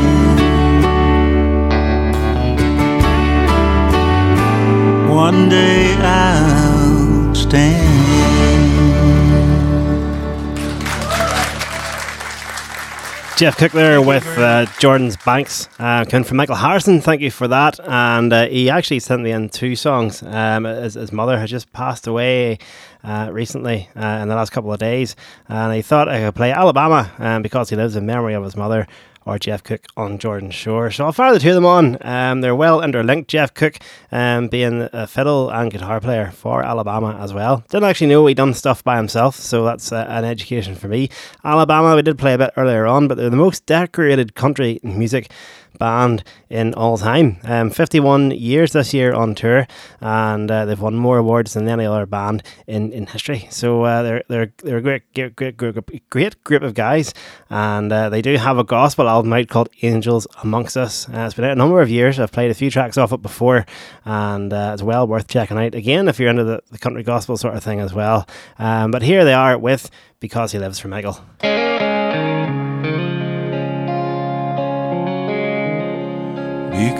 Jeff 13.44 13.58
Cook 13.58 13.72
there 13.72 14.00
with 14.00 14.26
uh, 14.38 14.64
Jordan's 14.78 15.18
Banks. 15.18 15.68
Uh, 15.78 16.06
coming 16.06 16.24
from 16.24 16.38
Michael 16.38 16.54
Harrison, 16.54 17.02
thank 17.02 17.20
you 17.20 17.30
for 17.30 17.46
that. 17.46 17.78
And 17.86 18.32
uh, 18.32 18.46
he 18.46 18.70
actually 18.70 19.00
sent 19.00 19.20
me 19.20 19.32
in 19.32 19.50
two 19.50 19.76
songs. 19.76 20.22
Um, 20.22 20.64
his, 20.64 20.94
his 20.94 21.12
mother 21.12 21.38
had 21.38 21.50
just 21.50 21.70
passed 21.74 22.06
away 22.06 22.56
uh, 23.02 23.28
recently 23.30 23.90
uh, 23.96 24.20
in 24.22 24.28
the 24.28 24.34
last 24.34 24.48
couple 24.50 24.72
of 24.72 24.78
days, 24.78 25.14
and 25.46 25.74
he 25.74 25.82
thought 25.82 26.08
I 26.08 26.20
could 26.20 26.34
play 26.34 26.52
Alabama 26.52 27.12
um, 27.18 27.42
because 27.42 27.68
he 27.68 27.76
lives 27.76 27.96
in 27.96 28.06
memory 28.06 28.32
of 28.32 28.44
his 28.44 28.56
mother. 28.56 28.86
Or 29.26 29.38
Jeff 29.38 29.62
Cook 29.62 29.86
on 29.96 30.18
Jordan 30.18 30.50
Shore. 30.50 30.90
So 30.90 31.06
I'll 31.06 31.12
fire 31.12 31.32
the 31.32 31.40
two 31.40 31.48
of 31.48 31.54
them 31.54 31.64
on. 31.64 31.96
Um, 32.02 32.42
they're 32.42 32.54
well 32.54 32.82
interlinked. 32.82 33.30
Jeff 33.30 33.54
Cook 33.54 33.78
um, 34.12 34.48
being 34.48 34.88
a 34.92 35.06
fiddle 35.06 35.50
and 35.50 35.70
guitar 35.70 36.00
player 36.00 36.30
for 36.30 36.62
Alabama 36.62 37.16
as 37.18 37.32
well. 37.32 37.64
Didn't 37.70 37.88
actually 37.88 38.08
know 38.08 38.26
he'd 38.26 38.36
done 38.36 38.52
stuff 38.52 38.84
by 38.84 38.96
himself, 38.98 39.36
so 39.36 39.64
that's 39.64 39.92
uh, 39.92 40.04
an 40.08 40.24
education 40.24 40.74
for 40.74 40.88
me. 40.88 41.08
Alabama, 41.42 41.96
we 41.96 42.02
did 42.02 42.18
play 42.18 42.34
a 42.34 42.38
bit 42.38 42.52
earlier 42.56 42.86
on, 42.86 43.08
but 43.08 43.16
they're 43.16 43.30
the 43.30 43.36
most 43.36 43.64
decorated 43.64 44.34
country 44.34 44.78
music 44.82 45.30
band 45.78 46.24
in 46.48 46.74
all 46.74 46.98
time. 46.98 47.38
Um, 47.44 47.70
51 47.70 48.30
years 48.32 48.72
this 48.72 48.94
year 48.94 49.12
on 49.12 49.34
tour, 49.34 49.66
and 50.00 50.50
uh, 50.50 50.64
they've 50.64 50.80
won 50.80 50.94
more 50.94 51.18
awards 51.18 51.54
than 51.54 51.68
any 51.68 51.84
other 51.84 52.06
band 52.06 52.42
in, 52.66 52.92
in 52.92 53.06
history. 53.06 53.46
So 53.50 53.82
uh, 53.84 54.02
they're 54.02 54.22
they're 54.28 54.52
they're 54.58 54.78
a 54.78 54.82
great 54.82 55.14
great 55.14 55.36
great 55.36 55.56
great, 55.56 56.10
great 56.10 56.44
group 56.44 56.62
of 56.62 56.74
guys, 56.74 57.14
and 57.50 57.92
uh, 57.92 58.08
they 58.08 58.22
do 58.22 58.36
have 58.36 58.58
a 58.58 58.64
gospel 58.64 59.08
album 59.08 59.32
out 59.32 59.48
called 59.48 59.68
Angels 59.82 60.26
Amongst 60.42 60.76
Us. 60.76 61.08
Uh, 61.08 61.20
it's 61.26 61.34
been 61.34 61.44
out 61.44 61.52
a 61.52 61.56
number 61.56 61.80
of 61.80 61.90
years. 61.90 62.18
I've 62.18 62.32
played 62.32 62.50
a 62.50 62.54
few 62.54 62.70
tracks 62.70 62.98
off 62.98 63.12
it 63.12 63.22
before, 63.22 63.66
and 64.04 64.52
uh, 64.52 64.70
it's 64.74 64.82
well 64.82 65.06
worth 65.06 65.28
checking 65.28 65.58
out. 65.58 65.74
Again, 65.74 66.08
if 66.08 66.18
you're 66.18 66.30
into 66.30 66.44
the, 66.44 66.62
the 66.70 66.78
country 66.78 67.02
gospel 67.02 67.36
sort 67.36 67.56
of 67.56 67.62
thing 67.62 67.80
as 67.80 67.92
well. 67.94 68.26
Um, 68.58 68.90
but 68.90 69.02
here 69.02 69.24
they 69.24 69.34
are 69.34 69.58
with 69.58 69.90
Because 70.20 70.52
He 70.52 70.58
Lives 70.58 70.78
for 70.78 70.88
Michael. 70.88 71.18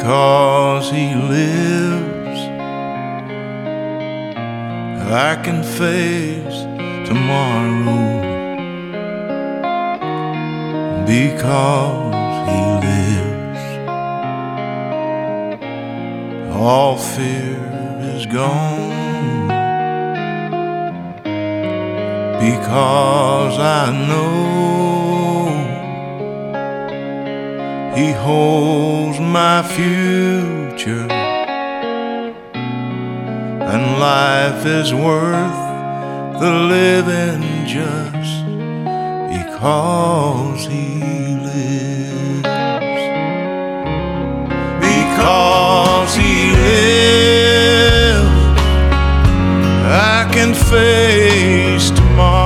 Because 0.05 0.91
he 0.91 1.15
lives. 1.15 2.41
I 5.11 5.41
can 5.43 5.63
face 5.63 6.59
tomorrow 7.09 8.21
because 11.07 12.15
he 12.51 12.61
lives. 12.89 13.65
All 16.55 16.99
fear 16.99 17.57
is 18.15 18.27
gone 18.27 19.49
because 22.45 23.59
I 23.59 23.91
know. 24.09 25.04
He 27.97 28.11
holds 28.11 29.21
my 29.21 29.63
future, 29.63 31.07
and 33.73 34.01
life 34.01 34.67
is 34.67 34.93
worth 34.93 35.61
the 36.41 36.53
living 36.75 37.43
just 37.65 38.45
because 39.31 40.67
He 40.67 41.37
lives. 41.37 42.43
Because 44.81 46.17
He 46.17 46.51
lives, 46.67 48.29
I 49.87 50.29
can 50.33 50.53
face 50.53 51.91
tomorrow. 51.91 52.44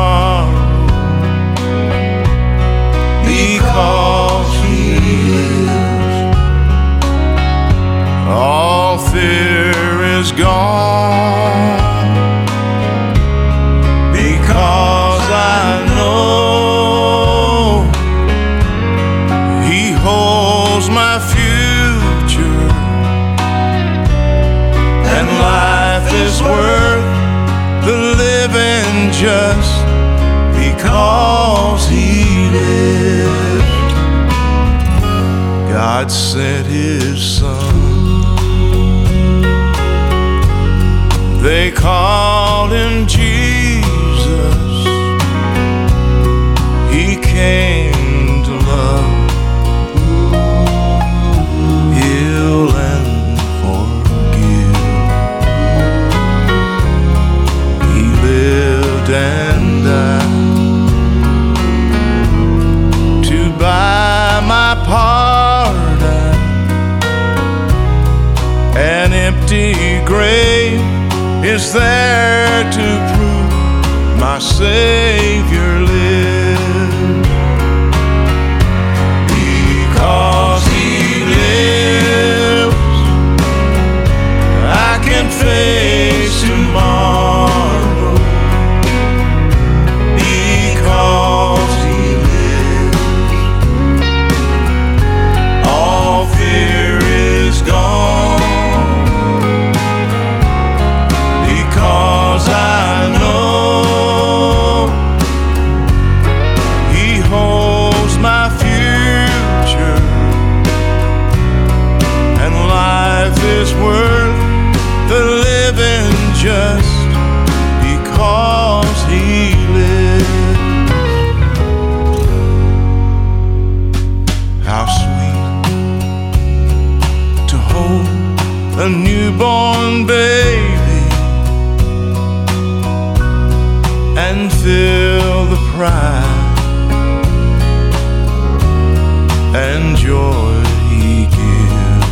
And 139.54 139.96
joy 139.96 140.62
he 140.90 141.24
gives. 141.24 142.06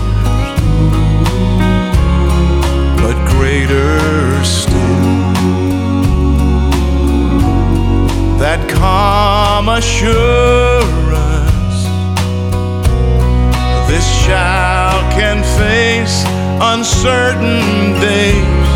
But 3.03 3.17
greater 3.29 4.43
still, 4.45 4.77
that 8.39 8.69
calm 8.71 9.69
assurance, 9.69 10.17
this 13.91 14.07
child 14.25 15.13
can 15.13 15.43
face 15.61 16.25
uncertain 16.61 18.01
days 18.01 18.69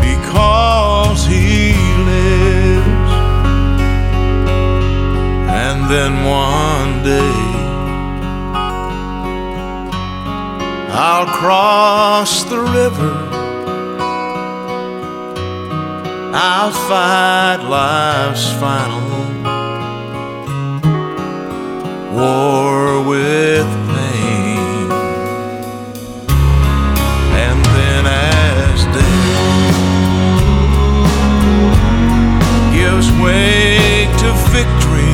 because 0.00 1.26
he 1.26 1.74
lives. 2.04 3.12
And 5.48 5.90
then 5.90 6.24
one 6.24 7.02
day 7.02 7.45
I'll 10.98 11.26
cross 11.26 12.44
the 12.44 12.58
river. 12.58 13.12
I'll 16.32 16.72
fight 16.72 17.60
life's 17.68 18.50
final 18.52 19.02
war 22.16 23.02
with 23.06 23.68
pain. 23.92 24.90
And 27.44 27.58
then 27.76 28.06
as 28.06 28.84
death 28.96 29.76
gives 32.72 33.08
way 33.20 34.08
to 34.22 34.32
victory, 34.48 35.12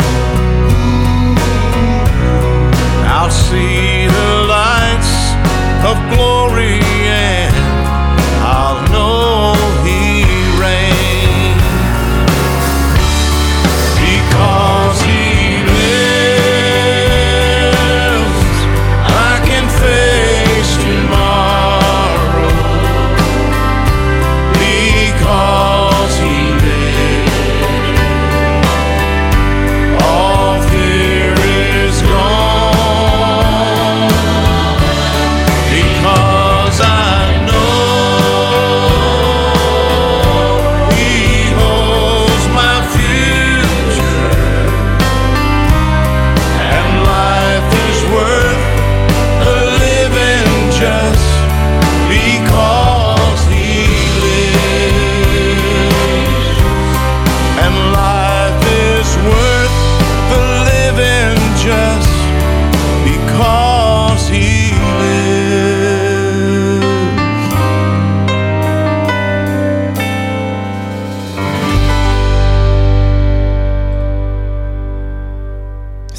I'll 3.04 3.30
see 3.32 4.01
of 5.84 5.98
glory 6.14 6.91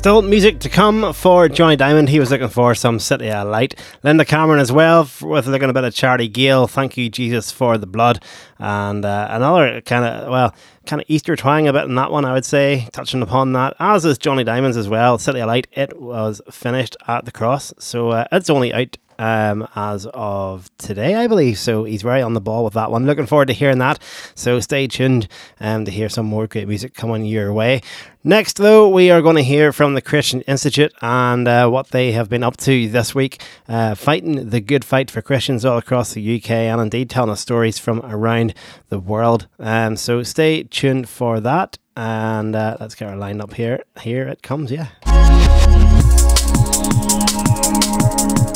Still 0.04 0.22
music 0.22 0.60
to 0.60 0.68
come 0.68 1.14
for 1.14 1.48
Johnny 1.48 1.78
Diamond. 1.78 2.10
He 2.10 2.20
was 2.20 2.30
looking 2.30 2.50
for 2.50 2.76
some 2.76 3.00
City 3.00 3.30
Alight. 3.30 3.80
Linda 4.04 4.26
Cameron 4.26 4.60
as 4.60 4.70
well 4.70 5.10
with 5.22 5.48
looking 5.48 5.70
a 5.70 5.74
bit 5.74 5.86
of 5.86 5.96
Charity 5.96 6.28
Gayle. 6.28 6.68
Thank 6.68 6.98
you, 6.98 7.10
Jesus, 7.10 7.54
for 7.54 7.78
the 7.78 7.88
blood. 7.88 8.22
And 8.60 9.06
uh, 9.06 9.28
another 9.30 9.80
kind 9.80 10.04
of, 10.04 10.30
well, 10.30 10.54
kind 10.86 11.02
of 11.02 11.06
Easter 11.10 11.38
twang 11.38 11.70
a 11.70 11.72
bit 11.72 11.86
in 11.86 11.96
that 11.96 12.12
one, 12.12 12.26
I 12.26 12.34
would 12.34 12.44
say, 12.44 12.90
touching 12.92 13.22
upon 13.22 13.54
that. 13.54 13.78
As 13.80 14.04
is 14.04 14.18
Johnny 14.18 14.44
Diamond's 14.44 14.76
as 14.76 14.90
well. 14.90 15.18
City 15.18 15.40
Alight, 15.40 15.68
it 15.72 15.98
was 16.02 16.42
finished 16.52 16.98
at 17.08 17.24
the 17.24 17.32
cross. 17.32 17.74
So 17.80 18.10
uh, 18.10 18.26
it's 18.30 18.50
only 18.50 18.74
out 18.74 18.98
um, 19.24 19.66
as 19.74 20.06
of 20.14 20.70
today, 20.78 21.16
I 21.16 21.28
believe. 21.28 21.58
So 21.58 21.86
he's 21.86 22.02
very 22.02 22.22
on 22.22 22.34
the 22.34 22.42
ball 22.42 22.66
with 22.66 22.74
that 22.74 22.92
one. 22.92 23.06
Looking 23.06 23.26
forward 23.26 23.48
to 23.48 23.54
hearing 23.54 23.78
that. 23.78 24.00
So 24.36 24.60
stay 24.60 24.86
tuned 24.86 25.30
um, 25.62 25.86
to 25.86 25.92
hear 25.92 26.10
some 26.10 26.26
more 26.26 26.46
great 26.46 26.68
music 26.68 26.94
coming 26.94 27.24
your 27.26 27.54
way. 27.54 27.82
Next, 28.26 28.58
though, 28.58 28.90
we 28.90 29.12
are 29.12 29.22
going 29.22 29.38
to 29.38 29.44
hear 29.44 29.72
from 29.72 29.94
the 29.94 30.02
Christian 30.02 30.42
Institute 30.42 30.94
and 31.02 31.48
uh, 31.48 31.70
what 31.70 31.92
they 31.92 32.12
have 32.12 32.28
been 32.28 32.44
up 32.44 32.58
to 32.58 32.90
this 32.90 33.16
week, 33.16 33.42
uh, 33.70 33.96
fighting 33.96 34.50
the 34.50 34.60
good 34.60 34.84
fight 34.84 35.10
for 35.10 35.22
Christians 35.22 35.64
all 35.64 35.78
across 35.78 36.14
the 36.14 36.36
UK 36.36 36.52
and 36.52 36.82
indeed 36.82 37.10
telling 37.10 37.32
us 37.32 37.40
stories 37.40 37.80
from 37.80 38.02
around 38.02 38.54
the 38.90 39.00
world. 39.00 39.48
Um, 39.58 39.96
so 39.96 40.22
stay 40.24 40.64
tuned 40.64 41.08
for 41.08 41.40
that. 41.40 41.78
And 41.96 42.56
uh, 42.56 42.76
let's 42.80 42.96
get 42.96 43.08
our 43.08 43.16
line 43.16 43.40
up 43.40 43.54
here. 43.54 43.84
Here 44.02 44.28
it 44.28 44.42
comes, 44.42 44.72
yeah. 44.72 44.88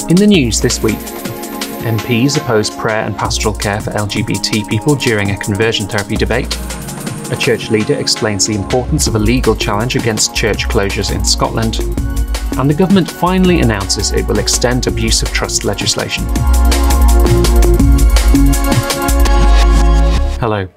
In 0.09 0.15
the 0.15 0.25
news 0.25 0.61
this 0.61 0.81
week, 0.81 0.95
MPs 1.83 2.37
oppose 2.37 2.69
prayer 2.69 3.03
and 3.03 3.13
pastoral 3.17 3.53
care 3.53 3.81
for 3.81 3.91
LGBT 3.91 4.65
people 4.69 4.95
during 4.95 5.31
a 5.31 5.37
conversion 5.37 5.85
therapy 5.85 6.15
debate. 6.15 6.47
A 7.29 7.35
church 7.37 7.71
leader 7.71 7.93
explains 7.95 8.47
the 8.47 8.55
importance 8.55 9.07
of 9.07 9.15
a 9.15 9.19
legal 9.19 9.53
challenge 9.53 9.97
against 9.97 10.33
church 10.33 10.69
closures 10.69 11.13
in 11.13 11.25
Scotland. 11.25 11.79
And 12.57 12.69
the 12.69 12.73
government 12.73 13.11
finally 13.11 13.59
announces 13.59 14.13
it 14.13 14.25
will 14.25 14.39
extend 14.39 14.87
abuse 14.87 15.21
of 15.23 15.33
trust 15.33 15.65
legislation. 15.65 16.23
Hello. 20.39 20.69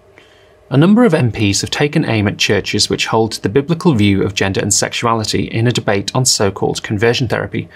A 0.71 0.77
number 0.77 1.05
of 1.05 1.13
MPs 1.13 1.61
have 1.61 1.71
taken 1.71 2.05
aim 2.05 2.27
at 2.27 2.37
churches 2.37 2.91
which 2.91 3.07
hold 3.07 3.35
the 3.35 3.49
biblical 3.49 3.95
view 3.95 4.25
of 4.25 4.35
gender 4.35 4.61
and 4.61 4.75
sexuality 4.75 5.45
in 5.45 5.69
a 5.69 5.73
debate 5.73 6.11
on 6.17 6.27
so 6.27 6.51
called 6.51 6.83
conversion 6.83 7.29
therapy. 7.29 7.69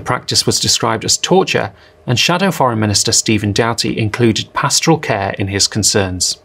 The 0.00 0.06
practice 0.06 0.46
was 0.46 0.58
described 0.58 1.04
as 1.04 1.18
torture, 1.18 1.74
and 2.06 2.18
Shadow 2.18 2.50
Foreign 2.50 2.80
Minister 2.80 3.12
Stephen 3.12 3.52
Doughty 3.52 3.98
included 3.98 4.50
pastoral 4.54 4.96
care 4.96 5.34
in 5.38 5.48
his 5.48 5.68
concerns. 5.68 6.40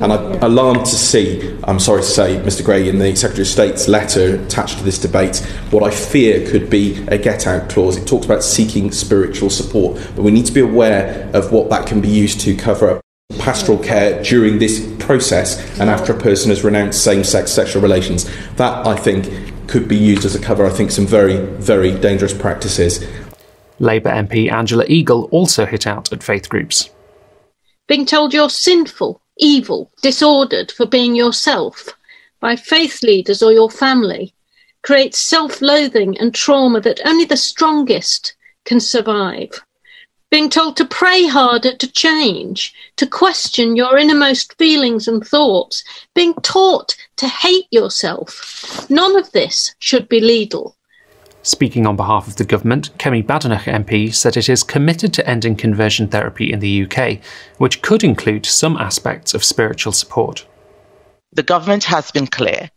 And 0.00 0.12
I'm 0.12 0.42
alarmed 0.42 0.86
to 0.86 0.96
see, 0.96 1.56
I'm 1.62 1.78
sorry 1.78 2.02
to 2.02 2.08
say, 2.08 2.38
Mr. 2.38 2.64
Gray, 2.64 2.88
in 2.88 2.98
the 2.98 3.14
Secretary 3.14 3.42
of 3.42 3.46
State's 3.46 3.86
letter 3.86 4.42
attached 4.42 4.78
to 4.78 4.82
this 4.82 4.98
debate, 4.98 5.36
what 5.70 5.84
I 5.84 5.94
fear 5.94 6.44
could 6.50 6.68
be 6.68 6.96
a 7.06 7.16
get 7.16 7.46
out 7.46 7.70
clause. 7.70 7.96
It 7.96 8.08
talks 8.08 8.26
about 8.26 8.42
seeking 8.42 8.90
spiritual 8.90 9.50
support, 9.50 9.94
but 10.16 10.24
we 10.24 10.32
need 10.32 10.46
to 10.46 10.52
be 10.52 10.60
aware 10.60 11.30
of 11.32 11.52
what 11.52 11.70
that 11.70 11.86
can 11.86 12.00
be 12.00 12.08
used 12.08 12.40
to 12.40 12.56
cover 12.56 12.90
up 12.90 13.00
pastoral 13.38 13.78
care 13.78 14.20
during 14.24 14.58
this 14.58 14.84
process 14.98 15.60
and 15.78 15.88
after 15.88 16.12
a 16.12 16.18
person 16.18 16.50
has 16.50 16.64
renounced 16.64 17.04
same 17.04 17.22
sex 17.22 17.52
sexual 17.52 17.82
relations. 17.82 18.28
That, 18.56 18.84
I 18.84 18.96
think, 18.96 19.49
could 19.70 19.86
be 19.86 19.96
used 19.96 20.24
as 20.24 20.34
a 20.34 20.40
cover, 20.40 20.66
I 20.66 20.70
think, 20.70 20.90
some 20.90 21.06
very, 21.06 21.38
very 21.56 21.96
dangerous 21.96 22.34
practices. 22.34 23.06
Labour 23.78 24.10
MP 24.10 24.50
Angela 24.50 24.84
Eagle 24.88 25.28
also 25.30 25.64
hit 25.64 25.86
out 25.86 26.12
at 26.12 26.22
faith 26.22 26.48
groups. 26.48 26.90
being 27.86 28.04
told 28.04 28.34
you're 28.34 28.50
sinful, 28.50 29.22
evil, 29.38 29.90
disordered 30.02 30.70
for 30.72 30.86
being 30.86 31.14
yourself 31.16 31.88
by 32.40 32.56
faith 32.56 33.02
leaders 33.02 33.42
or 33.42 33.52
your 33.52 33.70
family 33.70 34.34
creates 34.82 35.18
self 35.18 35.62
loathing 35.62 36.18
and 36.18 36.34
trauma 36.34 36.80
that 36.80 37.00
only 37.04 37.24
the 37.24 37.36
strongest 37.36 38.34
can 38.64 38.80
survive. 38.80 39.50
Being 40.30 40.48
told 40.48 40.76
to 40.76 40.84
pray 40.84 41.26
harder 41.26 41.74
to 41.74 41.90
change, 41.90 42.72
to 42.96 43.06
question 43.06 43.74
your 43.74 43.98
innermost 43.98 44.56
feelings 44.58 45.08
and 45.08 45.26
thoughts, 45.26 45.82
being 46.14 46.34
taught 46.34 46.96
to 47.16 47.26
hate 47.26 47.66
yourself. 47.72 48.88
None 48.88 49.16
of 49.16 49.32
this 49.32 49.74
should 49.80 50.08
be 50.08 50.20
legal. 50.20 50.76
Speaking 51.42 51.84
on 51.84 51.96
behalf 51.96 52.28
of 52.28 52.36
the 52.36 52.44
government, 52.44 52.96
Kemi 52.98 53.26
Badenoch 53.26 53.62
MP 53.62 54.14
said 54.14 54.36
it 54.36 54.48
is 54.48 54.62
committed 54.62 55.12
to 55.14 55.28
ending 55.28 55.56
conversion 55.56 56.06
therapy 56.06 56.52
in 56.52 56.60
the 56.60 56.84
UK, 56.84 57.18
which 57.58 57.82
could 57.82 58.04
include 58.04 58.46
some 58.46 58.76
aspects 58.76 59.34
of 59.34 59.42
spiritual 59.42 59.92
support. 59.92 60.46
The 61.32 61.42
government 61.42 61.84
has 61.84 62.10
been 62.12 62.26
clear 62.28 62.70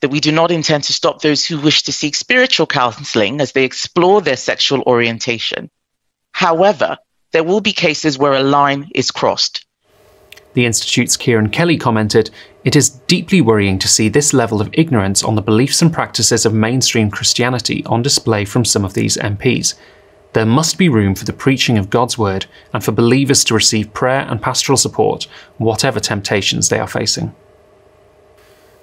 that 0.00 0.08
we 0.08 0.20
do 0.20 0.32
not 0.32 0.50
intend 0.50 0.84
to 0.84 0.92
stop 0.92 1.20
those 1.20 1.44
who 1.44 1.60
wish 1.60 1.82
to 1.84 1.92
seek 1.92 2.14
spiritual 2.14 2.66
counseling 2.66 3.40
as 3.40 3.52
they 3.52 3.64
explore 3.64 4.20
their 4.20 4.36
sexual 4.36 4.82
orientation. 4.82 5.70
However, 6.38 6.98
there 7.32 7.42
will 7.42 7.60
be 7.60 7.72
cases 7.72 8.16
where 8.16 8.32
a 8.32 8.44
line 8.44 8.88
is 8.94 9.10
crossed. 9.10 9.66
The 10.54 10.66
Institute's 10.66 11.16
Kieran 11.16 11.50
Kelly 11.50 11.76
commented, 11.76 12.30
It 12.62 12.76
is 12.76 12.90
deeply 12.90 13.40
worrying 13.40 13.76
to 13.80 13.88
see 13.88 14.08
this 14.08 14.32
level 14.32 14.60
of 14.60 14.70
ignorance 14.72 15.24
on 15.24 15.34
the 15.34 15.42
beliefs 15.42 15.82
and 15.82 15.92
practices 15.92 16.46
of 16.46 16.54
mainstream 16.54 17.10
Christianity 17.10 17.84
on 17.86 18.02
display 18.02 18.44
from 18.44 18.64
some 18.64 18.84
of 18.84 18.94
these 18.94 19.16
MPs. 19.16 19.74
There 20.32 20.46
must 20.46 20.78
be 20.78 20.88
room 20.88 21.16
for 21.16 21.24
the 21.24 21.32
preaching 21.32 21.76
of 21.76 21.90
God's 21.90 22.16
word 22.16 22.46
and 22.72 22.84
for 22.84 22.92
believers 22.92 23.42
to 23.42 23.54
receive 23.54 23.92
prayer 23.92 24.24
and 24.30 24.40
pastoral 24.40 24.76
support, 24.76 25.26
whatever 25.56 25.98
temptations 25.98 26.68
they 26.68 26.78
are 26.78 26.86
facing. 26.86 27.34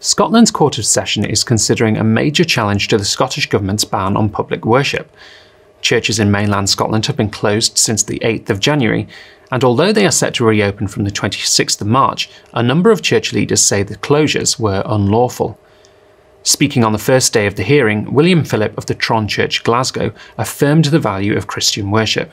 Scotland's 0.01 0.51
Court 0.51 0.77
of 0.77 0.85
Session 0.85 1.23
is 1.23 1.45
considering 1.45 1.95
a 1.95 2.03
major 2.03 2.43
challenge 2.43 2.89
to 2.89 2.97
the 2.97 3.05
Scottish 3.05 3.47
Government's 3.47 3.85
ban 3.85 4.17
on 4.17 4.27
public 4.27 4.65
worship. 4.65 5.09
Churches 5.85 6.17
in 6.17 6.31
mainland 6.31 6.67
Scotland 6.67 7.05
have 7.05 7.15
been 7.15 7.29
closed 7.29 7.77
since 7.77 8.01
the 8.01 8.17
8th 8.21 8.49
of 8.49 8.59
January, 8.59 9.07
and 9.51 9.63
although 9.63 9.91
they 9.91 10.07
are 10.07 10.11
set 10.11 10.33
to 10.33 10.43
reopen 10.43 10.87
from 10.87 11.03
the 11.03 11.11
26th 11.11 11.79
of 11.79 11.85
March, 11.85 12.27
a 12.55 12.63
number 12.63 12.89
of 12.89 13.03
church 13.03 13.33
leaders 13.33 13.61
say 13.61 13.83
the 13.83 13.95
closures 13.95 14.59
were 14.59 14.81
unlawful. 14.87 15.59
Speaking 16.41 16.83
on 16.83 16.91
the 16.91 16.97
first 16.97 17.33
day 17.33 17.45
of 17.45 17.55
the 17.55 17.61
hearing, 17.61 18.11
William 18.11 18.43
Philip 18.43 18.75
of 18.79 18.87
the 18.87 18.95
Tron 18.95 19.27
Church 19.27 19.63
Glasgow 19.63 20.11
affirmed 20.39 20.85
the 20.85 20.97
value 20.97 21.37
of 21.37 21.45
Christian 21.45 21.91
worship. 21.91 22.31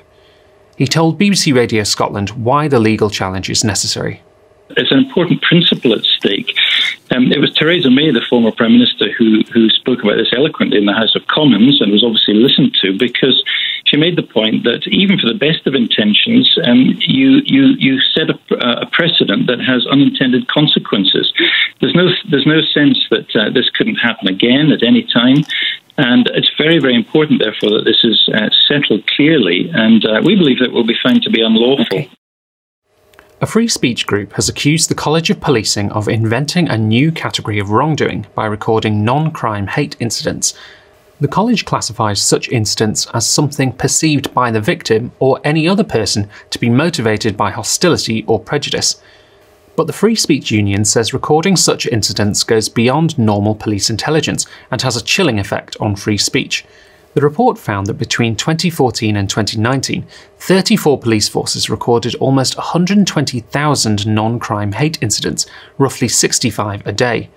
He 0.79 0.87
told 0.87 1.21
BBC 1.21 1.55
Radio 1.55 1.85
Scotland 1.85 2.31
why 2.31 2.69
the 2.69 2.81
legal 2.81 3.11
challenge 3.11 3.51
is 3.51 3.63
necessary. 3.63 4.23
There's 4.75 4.91
an 4.91 5.01
important 5.01 5.43
principle 5.43 5.93
at 5.93 6.05
stake. 6.05 6.57
Um, 7.11 7.31
it 7.33 7.41
was 7.41 7.53
Theresa 7.53 7.91
May, 7.91 8.11
the 8.11 8.25
former 8.29 8.51
Prime 8.51 8.73
Minister, 8.73 9.13
who, 9.13 9.43
who 9.53 9.69
spoke 9.71 10.03
about 10.03 10.17
this 10.17 10.33
eloquently 10.33 10.79
in 10.79 10.87
the 10.87 10.95
House 10.95 11.15
of 11.15 11.27
Commons 11.27 11.81
and 11.81 11.93
was 11.93 12.05
obviously 12.05 12.35
listened 12.35 12.75
to 12.81 12.97
because 12.97 13.43
she 13.85 13.97
made 13.97 14.17
the 14.17 14.23
point 14.23 14.65
that 14.65 14.87
even 14.89 15.19
for 15.19 15.27
the 15.27 15.39
best 15.39 15.67
of 15.67 15.75
intentions, 15.75 16.57
um, 16.65 16.97
you, 17.01 17.43
you, 17.45 17.77
you 17.79 18.01
set 18.01 18.31
a, 18.31 18.39
a, 18.57 18.87
precedent 18.87 19.47
that 19.49 19.61
has 19.61 19.87
unintended 19.87 20.49
consequences. 20.49 21.33
There's 21.81 21.95
no, 21.95 22.09
there's 22.31 22.47
no 22.47 22.63
sense 22.63 22.99
that 23.11 23.29
uh, 23.37 23.51
this 23.51 23.69
couldn't 23.71 23.97
happen 23.97 24.29
again 24.29 24.73
at 24.73 24.83
any 24.83 25.03
time. 25.03 25.45
And 25.99 26.27
it's 26.33 26.51
very, 26.57 26.79
very 26.79 26.95
important, 26.95 27.43
therefore, 27.43 27.71
that 27.77 27.85
this 27.85 28.03
is 28.03 28.29
uh, 28.33 28.49
settled 28.67 29.07
clearly. 29.09 29.71
And 29.75 30.05
uh, 30.07 30.23
we 30.25 30.37
believe 30.37 30.61
that 30.61 30.67
it 30.67 30.73
will 30.73 30.87
be 30.87 30.97
found 31.03 31.23
to 31.25 31.31
be 31.31 31.43
unlawful. 31.43 31.85
Okay. 31.85 32.11
A 33.43 33.47
free 33.47 33.67
speech 33.67 34.07
group 34.07 34.35
has 34.35 34.49
accused 34.49 34.89
the 34.89 34.95
College 34.95 35.29
of 35.29 35.41
Policing 35.41 35.91
of 35.91 36.09
inventing 36.09 36.69
a 36.69 36.79
new 36.79 37.11
category 37.11 37.59
of 37.59 37.71
wrongdoing 37.71 38.25
by 38.37 38.47
recording 38.47 39.05
non 39.05 39.33
crime 39.33 39.67
hate 39.67 39.97
incidents. 39.99 40.55
The 41.19 41.27
college 41.27 41.65
classifies 41.65 42.23
such 42.23 42.49
incidents 42.51 43.09
as 43.13 43.27
something 43.27 43.73
perceived 43.73 44.33
by 44.33 44.53
the 44.53 44.61
victim 44.61 45.11
or 45.19 45.41
any 45.43 45.67
other 45.67 45.83
person 45.83 46.31
to 46.51 46.59
be 46.61 46.71
motivated 46.71 47.37
by 47.37 47.51
hostility 47.51 48.25
or 48.29 48.39
prejudice. 48.39 49.03
But 49.75 49.89
the 49.89 49.93
Free 49.93 50.15
Speech 50.15 50.53
Union 50.53 50.85
says 50.85 51.13
recording 51.13 51.57
such 51.57 51.87
incidents 51.87 52.45
goes 52.45 52.69
beyond 52.69 53.19
normal 53.19 53.57
police 53.57 53.91
intelligence 53.91 54.47
and 54.71 54.81
has 54.83 54.95
a 54.95 55.03
chilling 55.03 55.41
effect 55.41 55.77
on 55.81 55.97
free 55.97 56.19
speech. 56.19 56.65
The 57.15 57.21
report 57.21 57.59
found 57.59 57.87
that 57.89 57.95
between 57.95 58.37
2014 58.37 59.17
and 59.17 59.29
2019, 59.29 60.07
34 60.39 60.99
police 60.99 61.29
forces 61.29 61.69
recorded 61.69 62.15
almost 62.17 62.57
120,000 62.57 64.07
non 64.07 64.39
crime 64.39 64.73
hate 64.73 64.99
incidents, 65.03 65.47
roughly 65.77 66.09
65 66.09 66.87
a 66.87 66.93
day. 66.93 67.29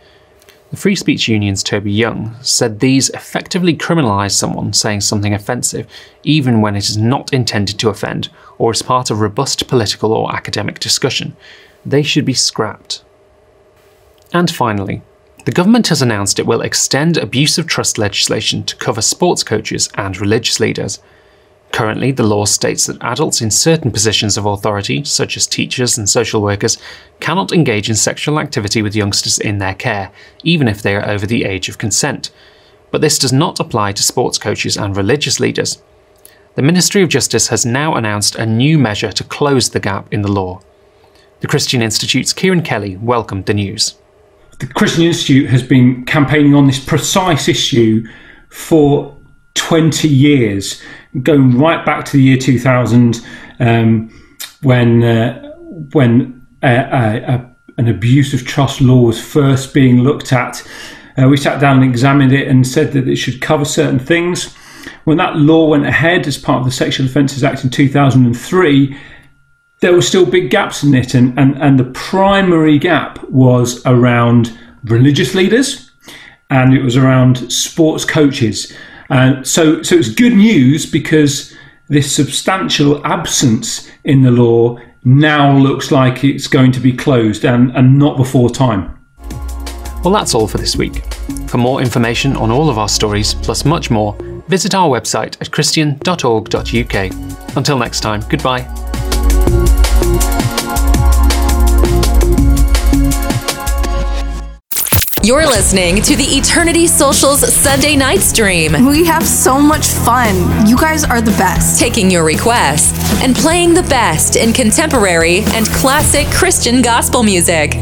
The 0.72 0.78
Free 0.78 0.96
Speech 0.96 1.28
Union's 1.28 1.62
Toby 1.62 1.92
Young 1.92 2.36
said 2.42 2.80
these 2.80 3.10
effectively 3.12 3.76
criminalise 3.76 4.32
someone 4.32 4.74
saying 4.74 5.02
something 5.02 5.34
offensive, 5.34 5.88
even 6.24 6.62
when 6.62 6.76
it 6.76 6.90
is 6.90 6.98
not 6.98 7.32
intended 7.34 7.78
to 7.80 7.90
offend 7.90 8.30
or 8.58 8.72
is 8.72 8.82
part 8.82 9.12
of 9.12 9.20
robust 9.20 9.68
political 9.68 10.12
or 10.12 10.34
academic 10.34 10.80
discussion. 10.80 11.36
They 11.86 12.02
should 12.02 12.26
be 12.26 12.34
scrapped. 12.34 13.04
And 14.34 14.50
finally, 14.50 15.02
the 15.46 15.52
government 15.52 15.90
has 15.90 16.02
announced 16.02 16.40
it 16.40 16.48
will 16.48 16.62
extend 16.62 17.18
abuse 17.18 17.60
of 17.60 17.68
trust 17.68 18.00
legislation 18.00 18.64
to 18.64 18.76
cover 18.78 19.02
sports 19.02 19.44
coaches 19.44 19.90
and 19.94 20.20
religious 20.20 20.60
leaders. 20.60 21.00
Currently, 21.72 22.14
the 22.14 22.24
law 22.24 22.46
states 22.46 22.88
that 22.88 23.02
adults 23.04 23.42
in 23.42 23.52
certain 23.52 23.92
positions 23.92 24.38
of 24.38 24.48
authority, 24.48 25.04
such 25.04 25.38
as 25.38 25.46
teachers 25.46 26.00
and 26.00 26.10
social 26.10 26.42
workers, 26.42 26.80
cannot 27.20 27.52
engage 27.52 27.90
in 27.90 27.96
sexual 27.96 28.40
activity 28.40 28.82
with 28.82 28.96
youngsters 28.96 29.38
in 29.38 29.60
their 29.60 29.76
care, 29.76 30.12
even 30.44 30.68
if 30.68 30.82
they 30.82 30.96
are 30.96 31.08
over 31.08 31.28
the 31.28 31.44
age 31.44 31.70
of 31.70 31.78
consent. 31.78 32.32
But 32.90 33.02
this 33.02 33.20
does 33.20 33.34
not 33.34 33.60
apply 33.60 33.92
to 33.92 34.04
sports 34.04 34.40
coaches 34.40 34.78
and 34.78 34.98
religious 34.98 35.40
leaders. 35.40 35.80
The 36.56 36.64
Ministry 36.64 37.04
of 37.04 37.10
Justice 37.10 37.50
has 37.50 37.68
now 37.68 37.94
announced 37.94 38.36
a 38.36 38.48
new 38.48 38.80
measure 38.80 39.12
to 39.12 39.24
close 39.24 39.70
the 39.70 39.80
gap 39.80 40.12
in 40.12 40.24
the 40.24 40.32
law. 40.32 40.62
The 41.42 41.48
Christian 41.48 41.84
Institute's 41.84 42.34
Kieran 42.34 42.64
Kelly 42.64 42.98
welcomed 42.98 43.46
the 43.46 43.54
news 43.54 43.96
the 44.60 44.68
Christian 44.68 45.04
Institute 45.04 45.50
has 45.50 45.64
been 45.64 46.06
campaigning 46.06 46.56
on 46.56 46.68
this 46.68 46.84
precise 46.84 47.48
issue 47.48 48.08
for 48.50 49.18
20 49.56 50.08
years, 50.08 50.82
going 51.24 51.58
right 51.58 51.86
back 51.86 52.06
to 52.06 52.18
the 52.18 52.24
year 52.24 52.38
2000 52.38 53.26
um, 53.60 54.10
when, 54.62 55.04
uh, 55.04 55.52
when 55.92 56.46
uh, 56.64 56.66
uh, 56.66 57.46
an 57.78 57.88
abuse 57.88 58.34
of 58.34 58.46
trust 58.46 58.82
law 58.82 59.02
was 59.02 59.22
first 59.22 59.74
being 59.74 60.02
looked 60.02 60.32
at. 60.32 60.66
Uh, 61.18 61.28
we 61.28 61.38
sat 61.38 61.60
down 61.60 61.82
and 61.82 61.90
examined 61.90 62.32
it 62.32 62.48
and 62.48 62.66
said 62.68 62.92
that 62.94 63.08
it 63.08 63.16
should 63.16 63.42
cover 63.42 63.66
certain 63.66 64.00
things. 64.00 64.54
When 65.04 65.18
that 65.18 65.36
law 65.36 65.70
went 65.70 65.86
ahead 65.86 66.28
as 66.28 66.38
part 66.38 66.60
of 66.60 66.66
the 66.66 66.72
Sexual 66.72 67.08
Offences 67.08 67.44
Act 67.44 67.64
in 67.64 67.70
2003, 67.70 68.98
there 69.80 69.94
were 69.94 70.02
still 70.02 70.26
big 70.26 70.50
gaps 70.50 70.84
in 70.84 70.96
it, 70.96 71.14
and, 71.14 71.38
and, 71.38 71.56
and 71.62 71.80
the 71.80 71.86
primary 71.86 72.80
gap 72.80 73.24
was 73.30 73.86
around 73.86 74.58
religious 74.86 75.36
leaders 75.36 75.92
and 76.50 76.74
it 76.74 76.84
was 76.84 76.96
around 76.96 77.52
sports 77.52 78.06
coaches. 78.06 78.74
Uh, 79.10 79.44
so, 79.44 79.82
so 79.82 79.96
it's 79.96 80.10
good 80.10 80.34
news 80.34 80.86
because 80.86 81.56
this 81.88 82.16
substantial 82.16 83.06
absence 83.06 83.90
in 84.04 84.22
the 84.22 84.32
law 84.32 84.78
now 85.04 85.56
looks 85.56 85.92
like 85.92 86.24
it's 86.24 86.48
going 86.48 86.72
to 86.72 86.80
be 86.80 86.92
closed 86.92 87.46
and, 87.46 87.72
and 87.76 87.98
not 87.98 88.18
before 88.18 88.50
time. 88.50 88.92
Well, 90.04 90.14
that's 90.14 90.36
all 90.36 90.48
for 90.48 90.58
this 90.58 90.76
week. 90.76 91.04
For 91.48 91.58
more 91.58 91.82
information 91.82 92.36
on 92.36 92.52
all 92.52 92.70
of 92.70 92.78
our 92.78 92.90
stories, 92.90 93.34
plus 93.34 93.66
much 93.66 93.90
more, 93.90 94.16
visit 94.48 94.76
our 94.76 94.88
website 94.88 95.40
at 95.42 95.52
christian.org.uk. 95.52 97.58
Until 97.58 97.78
next 97.78 98.02
time, 98.02 98.22
goodbye. 98.30 98.85
You're 105.26 105.48
listening 105.48 106.04
to 106.04 106.16
the 106.16 106.24
Eternity 106.24 106.86
Socials 106.86 107.52
Sunday 107.52 107.96
night 107.96 108.20
stream. 108.20 108.86
We 108.86 109.04
have 109.06 109.26
so 109.26 109.60
much 109.60 109.88
fun. 109.88 110.68
You 110.68 110.78
guys 110.78 111.04
are 111.04 111.20
the 111.20 111.32
best. 111.32 111.80
Taking 111.80 112.12
your 112.12 112.24
requests 112.24 112.94
and 113.24 113.36
playing 113.36 113.74
the 113.74 113.82
best 113.82 114.36
in 114.36 114.54
contemporary 114.54 115.40
and 115.56 115.66
classic 115.66 116.28
Christian 116.28 116.84
gospel 116.84 117.24
music. 117.24 117.74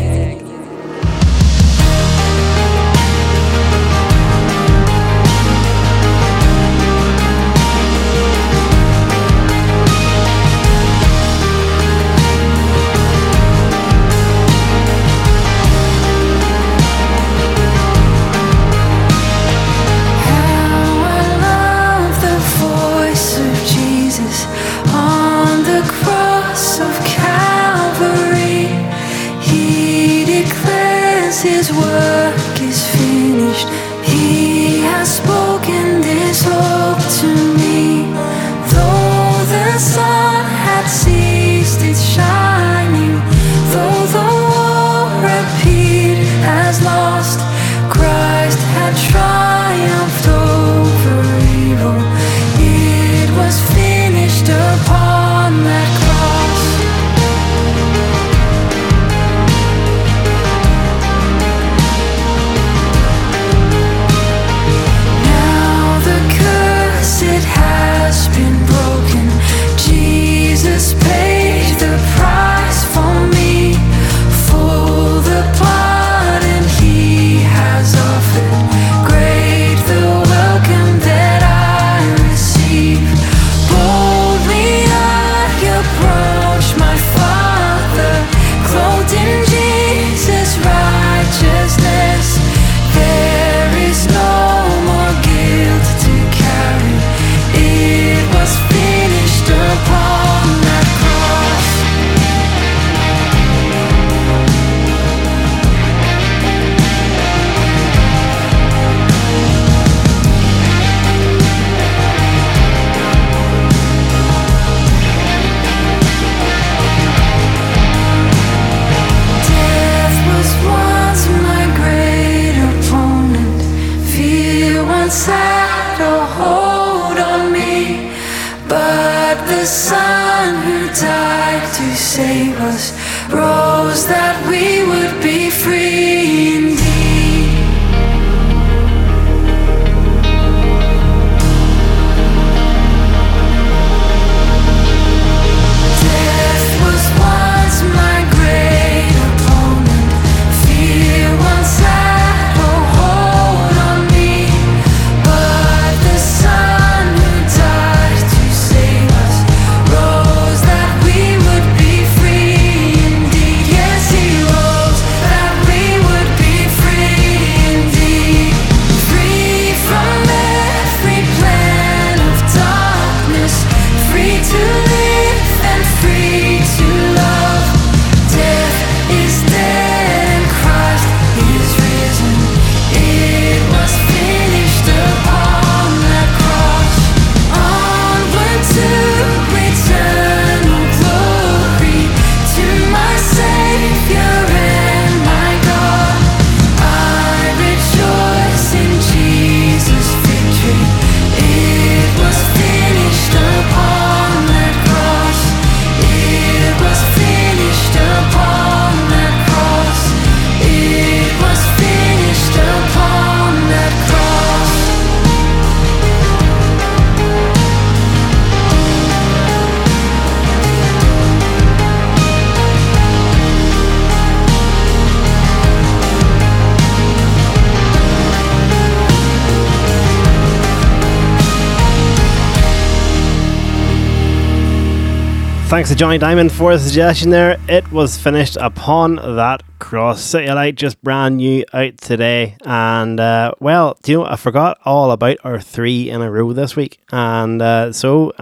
To 235.93 235.99
Johnny 235.99 236.17
Diamond 236.17 236.51
for 236.51 236.73
the 236.73 236.79
suggestion 236.79 237.29
there. 237.29 237.59
It 237.69 237.91
was 237.91 238.17
finished 238.17 238.57
upon 238.59 239.17
that 239.17 239.61
cross. 239.77 240.23
City 240.23 240.47
Alight 240.47 240.73
just 240.73 240.99
brand 241.03 241.37
new 241.37 241.63
out 241.71 241.97
today. 241.97 242.57
And 242.65 243.19
uh, 243.19 243.53
well, 243.59 243.95
do 244.01 244.11
you 244.11 244.17
know, 244.17 244.25
I 244.25 244.35
forgot 244.37 244.79
all 244.85 245.11
about 245.11 245.37
our 245.43 245.59
three 245.59 246.09
in 246.09 246.23
a 246.23 246.31
row 246.31 246.51
this 246.51 246.75
week. 246.75 246.99
And 247.11 247.61
uh, 247.61 247.93
so 247.93 248.33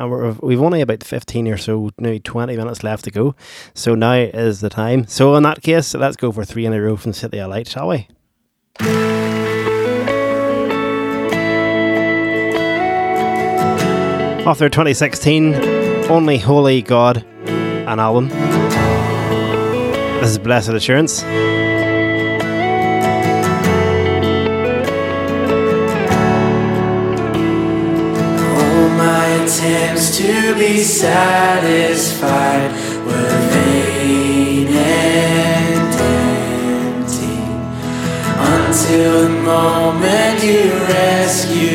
we've 0.42 0.62
only 0.62 0.80
about 0.80 1.04
15 1.04 1.50
or 1.50 1.58
so, 1.58 1.90
maybe 1.98 2.22
20 2.22 2.56
minutes 2.56 2.86
left 2.86 3.04
to 3.04 3.12
go. 3.12 3.36
So 3.74 3.96
now 3.96 4.14
is 4.14 4.62
the 4.62 4.70
time. 4.70 5.06
So 5.08 5.36
in 5.36 5.44
that 5.44 5.62
case, 5.62 5.94
let's 5.94 6.16
go 6.16 6.32
for 6.32 6.46
three 6.46 6.66
in 6.66 6.72
a 6.72 6.82
row 6.82 6.96
from 6.96 7.12
City 7.12 7.40
Alight, 7.40 7.68
shall 7.68 7.90
we? 7.90 8.08
Off 14.48 14.58
their 14.58 14.70
2016 14.70 15.82
only 16.10 16.38
Holy 16.38 16.82
God, 16.82 17.26
an 17.88 18.00
album. 18.00 18.30
This 20.20 20.30
is 20.30 20.38
Blessed 20.38 20.70
Assurance. 20.70 21.24
All 21.24 21.30
my 28.98 29.26
attempts 29.44 30.18
to 30.18 30.56
be 30.56 30.78
satisfied 30.78 32.72
were 33.06 33.50
vain 33.50 34.68
and 34.68 35.96
empty 37.02 37.38
until 38.38 39.24
the 39.24 39.30
moment 39.30 40.44
you 40.44 40.72
rescued 40.88 41.71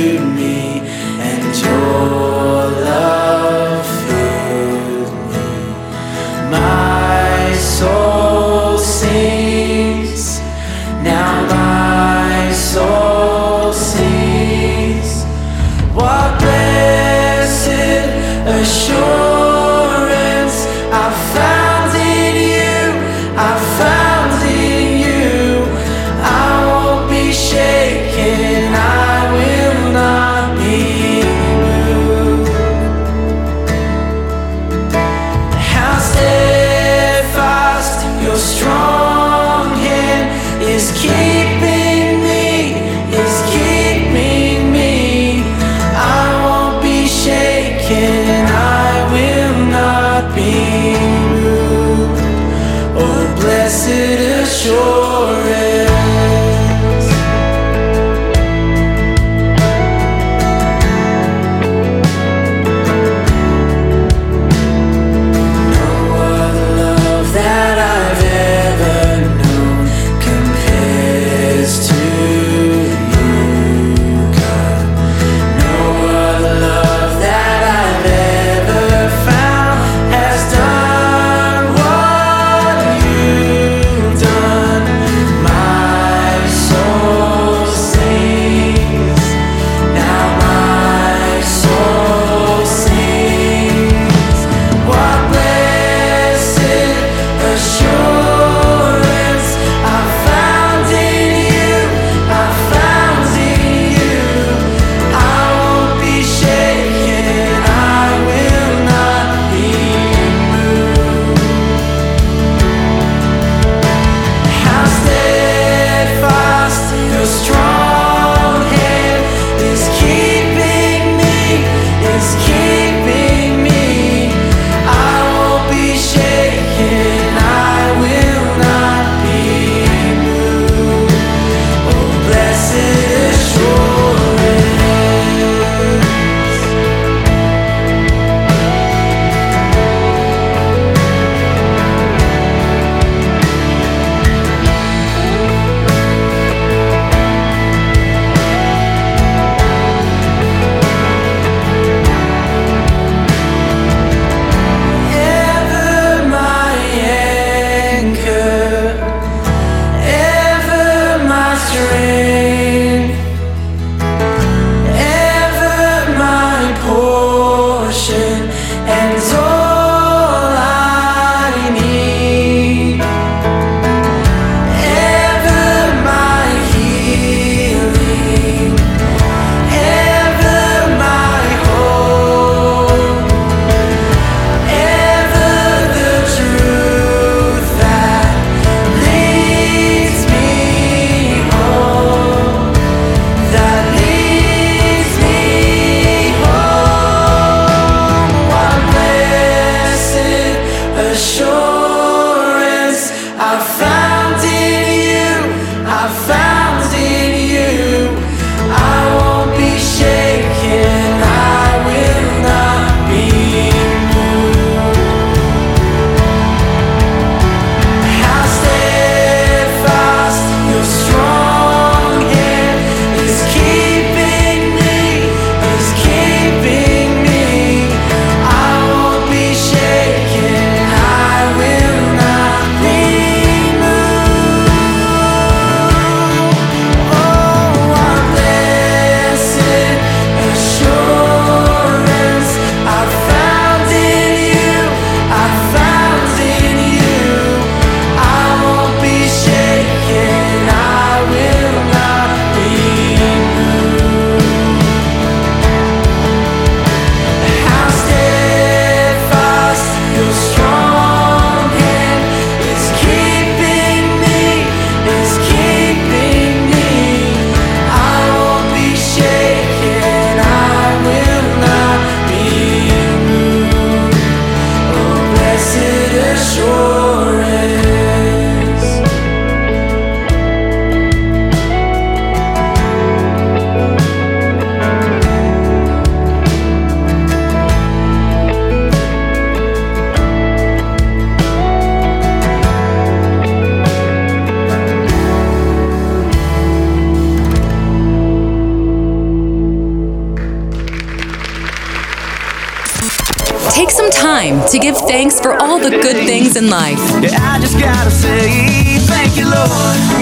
to 304.77 304.83
give 304.83 304.97
thanks 304.99 305.41
for 305.41 305.55
all 305.55 305.79
the 305.79 305.91
good 305.91 306.27
things 306.27 306.57
in 306.57 306.69
life. 306.69 306.99
Yeah, 307.23 308.09
say, 308.09 308.99
you, 309.35 309.47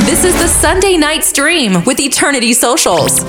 this 0.07 0.25
is 0.25 0.35
the 0.35 0.49
Sunday 0.49 0.97
night 0.97 1.25
stream 1.25 1.85
with 1.85 1.99
Eternity 1.99 2.53
Socials. 2.53 3.25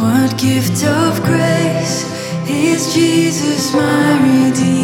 What 0.00 0.38
gift 0.38 0.84
of 0.84 1.22
grace 1.22 2.04
is 2.48 2.92
Jesus 2.94 3.72
my 3.74 4.48
redeemer? 4.48 4.75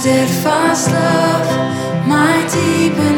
steadfast 0.00 0.92
love, 0.92 2.06
my 2.06 2.36
deep 2.52 2.92
and 2.92 3.17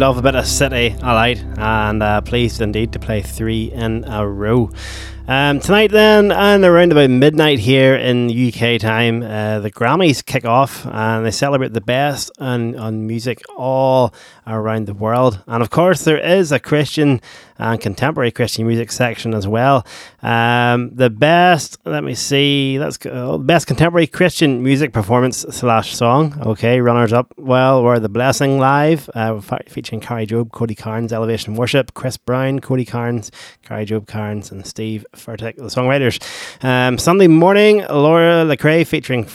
love 0.00 0.16
a 0.16 0.22
bit 0.22 0.34
of 0.34 0.46
City 0.46 0.96
Alight, 1.02 1.44
and 1.58 2.02
uh, 2.02 2.22
pleased 2.22 2.62
indeed 2.62 2.90
to 2.94 2.98
play 2.98 3.20
three 3.20 3.70
in 3.70 4.02
a 4.04 4.26
row. 4.26 4.70
Um, 5.28 5.60
tonight, 5.60 5.90
then, 5.90 6.32
and 6.32 6.64
around 6.64 6.92
about 6.92 7.10
midnight 7.10 7.58
here 7.58 7.96
in 7.96 8.30
UK 8.30 8.80
time, 8.80 9.22
uh, 9.22 9.60
the 9.60 9.70
Grammys 9.70 10.24
kick 10.24 10.46
off 10.46 10.86
and 10.86 11.26
they 11.26 11.30
celebrate 11.30 11.74
the 11.74 11.82
best 11.82 12.30
on, 12.38 12.78
on 12.78 13.06
music 13.06 13.42
all 13.58 14.14
around 14.70 14.86
the 14.86 14.94
world. 14.94 15.42
And 15.46 15.62
of 15.62 15.70
course, 15.70 16.04
there 16.04 16.18
is 16.18 16.52
a 16.52 16.60
Christian 16.60 17.20
and 17.58 17.80
contemporary 17.80 18.30
Christian 18.30 18.66
music 18.66 18.90
section 18.90 19.34
as 19.34 19.46
well. 19.46 19.84
Um, 20.22 20.90
the 20.94 21.10
best, 21.10 21.78
let 21.84 22.04
me 22.04 22.14
see, 22.14 22.78
that's 22.78 22.98
uh, 23.04 23.36
best 23.36 23.66
contemporary 23.66 24.06
Christian 24.06 24.62
music 24.62 24.92
performance 24.92 25.38
slash 25.50 25.94
song. 25.94 26.40
Okay, 26.40 26.80
runners 26.80 27.12
up. 27.12 27.34
Well, 27.36 27.82
were 27.82 27.98
The 28.00 28.08
Blessing 28.08 28.58
Live, 28.58 29.10
uh, 29.14 29.40
featuring 29.68 30.00
Kari 30.00 30.26
Jobe, 30.26 30.52
Cody 30.52 30.74
Carnes, 30.74 31.12
Elevation 31.12 31.54
Worship, 31.54 31.92
Chris 31.94 32.16
Brown, 32.16 32.60
Cody 32.60 32.84
Carnes, 32.84 33.30
Kari 33.62 33.84
Jobe 33.84 34.06
Carnes, 34.06 34.50
and 34.50 34.66
Steve 34.66 35.04
Furtick, 35.14 35.56
the 35.56 35.64
songwriters. 35.64 36.22
Um, 36.64 36.96
Sunday 36.96 37.28
morning, 37.28 37.78
Laura 37.90 38.44
Lecrae 38.44 38.86
featuring 38.86 39.26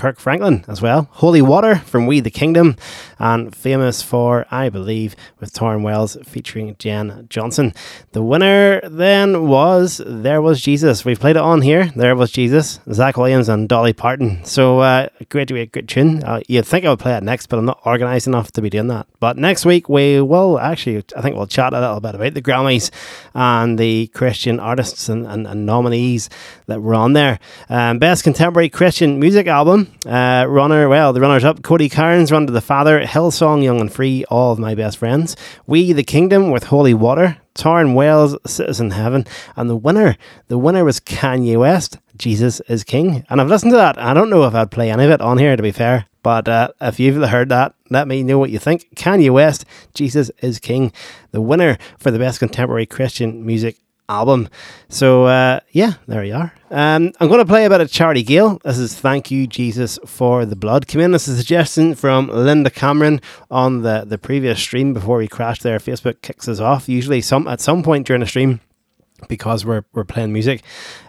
Kirk 0.00 0.18
Franklin 0.18 0.64
as 0.66 0.80
well. 0.80 1.08
Holy 1.10 1.42
Water 1.42 1.76
from 1.76 2.06
We 2.06 2.20
the 2.20 2.30
Kingdom, 2.30 2.76
and 3.18 3.54
famous 3.54 4.00
for 4.00 4.46
I 4.50 4.70
Believe 4.70 5.14
with 5.40 5.52
Tauren 5.52 5.82
Wells 5.82 6.16
featuring 6.24 6.74
Jen 6.78 7.26
Johnson. 7.28 7.74
The 8.12 8.22
winner 8.22 8.80
then 8.88 9.46
was 9.46 10.00
There 10.06 10.40
Was 10.40 10.62
Jesus. 10.62 11.04
We've 11.04 11.20
played 11.20 11.36
it 11.36 11.42
on 11.42 11.60
here. 11.60 11.92
There 11.94 12.16
Was 12.16 12.32
Jesus, 12.32 12.80
Zach 12.90 13.18
Williams 13.18 13.50
and 13.50 13.68
Dolly 13.68 13.92
Parton. 13.92 14.42
So 14.42 14.80
uh, 14.80 15.08
great 15.28 15.50
a 15.50 15.66
great 15.66 15.86
tune. 15.86 16.24
Uh, 16.24 16.40
you'd 16.48 16.64
think 16.64 16.86
I 16.86 16.88
would 16.88 16.98
play 16.98 17.14
it 17.14 17.22
next, 17.22 17.48
but 17.48 17.58
I'm 17.58 17.66
not 17.66 17.84
organised 17.84 18.26
enough 18.26 18.52
to 18.52 18.62
be 18.62 18.70
doing 18.70 18.88
that. 18.88 19.06
But 19.20 19.36
next 19.36 19.66
week 19.66 19.90
we 19.90 20.18
will 20.22 20.58
actually, 20.58 21.04
I 21.14 21.20
think 21.20 21.36
we'll 21.36 21.46
chat 21.46 21.74
a 21.74 21.80
little 21.80 22.00
bit 22.00 22.14
about 22.14 22.32
the 22.32 22.40
Grammys 22.40 22.90
and 23.34 23.78
the 23.78 24.06
Christian 24.14 24.60
artists 24.60 25.10
and, 25.10 25.26
and, 25.26 25.46
and 25.46 25.66
nominees 25.66 26.30
that 26.68 26.80
were 26.80 26.94
on 26.94 27.12
there. 27.12 27.38
Um, 27.68 27.98
Best 27.98 28.24
Contemporary 28.24 28.70
Christian 28.70 29.20
Music 29.20 29.46
Album. 29.46 29.89
Uh, 30.06 30.46
runner, 30.48 30.88
well, 30.88 31.12
the 31.12 31.20
runners 31.20 31.44
up 31.44 31.62
Cody 31.62 31.88
Carnes, 31.88 32.32
Run 32.32 32.46
to 32.46 32.52
the 32.52 32.60
Father, 32.60 33.00
Hillsong, 33.02 33.62
Young 33.62 33.80
and 33.80 33.92
Free, 33.92 34.24
All 34.30 34.52
of 34.52 34.58
My 34.58 34.74
Best 34.74 34.98
Friends, 34.98 35.36
We 35.66 35.92
the 35.92 36.02
Kingdom 36.02 36.50
with 36.50 36.64
Holy 36.64 36.94
Water, 36.94 37.36
Tauren 37.54 37.94
Wells, 37.94 38.36
Citizen 38.46 38.92
Heaven, 38.92 39.26
and 39.56 39.68
the 39.68 39.76
winner, 39.76 40.16
the 40.48 40.56
winner 40.58 40.84
was 40.84 41.00
Kanye 41.00 41.58
West, 41.58 41.98
Jesus 42.16 42.60
is 42.68 42.84
King. 42.84 43.24
And 43.28 43.40
I've 43.40 43.48
listened 43.48 43.72
to 43.72 43.76
that. 43.76 43.98
I 43.98 44.14
don't 44.14 44.30
know 44.30 44.44
if 44.44 44.54
I'd 44.54 44.70
play 44.70 44.90
any 44.90 45.04
of 45.04 45.10
it 45.10 45.20
on 45.20 45.38
here, 45.38 45.56
to 45.56 45.62
be 45.62 45.72
fair, 45.72 46.06
but 46.22 46.48
uh, 46.48 46.70
if 46.80 46.98
you've 46.98 47.22
heard 47.28 47.50
that, 47.50 47.74
let 47.90 48.08
me 48.08 48.22
know 48.22 48.38
what 48.38 48.50
you 48.50 48.58
think. 48.58 48.94
Kanye 48.96 49.30
West, 49.30 49.64
Jesus 49.92 50.30
is 50.38 50.58
King, 50.58 50.92
the 51.32 51.42
winner 51.42 51.76
for 51.98 52.10
the 52.10 52.18
best 52.18 52.38
contemporary 52.38 52.86
Christian 52.86 53.44
music 53.44 53.76
album. 54.10 54.48
So 54.88 55.24
uh, 55.24 55.60
yeah, 55.70 55.94
there 56.06 56.22
we 56.22 56.32
are. 56.32 56.52
Um, 56.70 57.12
I'm 57.18 57.28
going 57.28 57.38
to 57.40 57.46
play 57.46 57.64
a 57.64 57.70
bit 57.70 57.80
of 57.80 57.90
Charity 57.90 58.22
Gayle. 58.22 58.60
This 58.64 58.78
is 58.78 58.94
"Thank 58.94 59.30
You 59.30 59.46
Jesus 59.46 59.98
for 60.04 60.44
the 60.44 60.56
Blood." 60.56 60.86
Came 60.86 61.00
in 61.00 61.14
as 61.14 61.28
a 61.28 61.36
suggestion 61.36 61.94
from 61.94 62.28
Linda 62.28 62.70
Cameron 62.70 63.20
on 63.50 63.82
the 63.82 64.04
the 64.06 64.18
previous 64.18 64.58
stream 64.58 64.92
before 64.92 65.18
we 65.18 65.28
crashed 65.28 65.62
there. 65.62 65.78
Facebook 65.78 66.20
kicks 66.22 66.48
us 66.48 66.60
off 66.60 66.88
usually 66.88 67.20
some 67.20 67.48
at 67.48 67.60
some 67.60 67.82
point 67.82 68.06
during 68.06 68.22
a 68.22 68.26
stream 68.26 68.60
because 69.28 69.64
we're 69.64 69.84
we're 69.92 70.04
playing 70.04 70.32
music, 70.32 70.62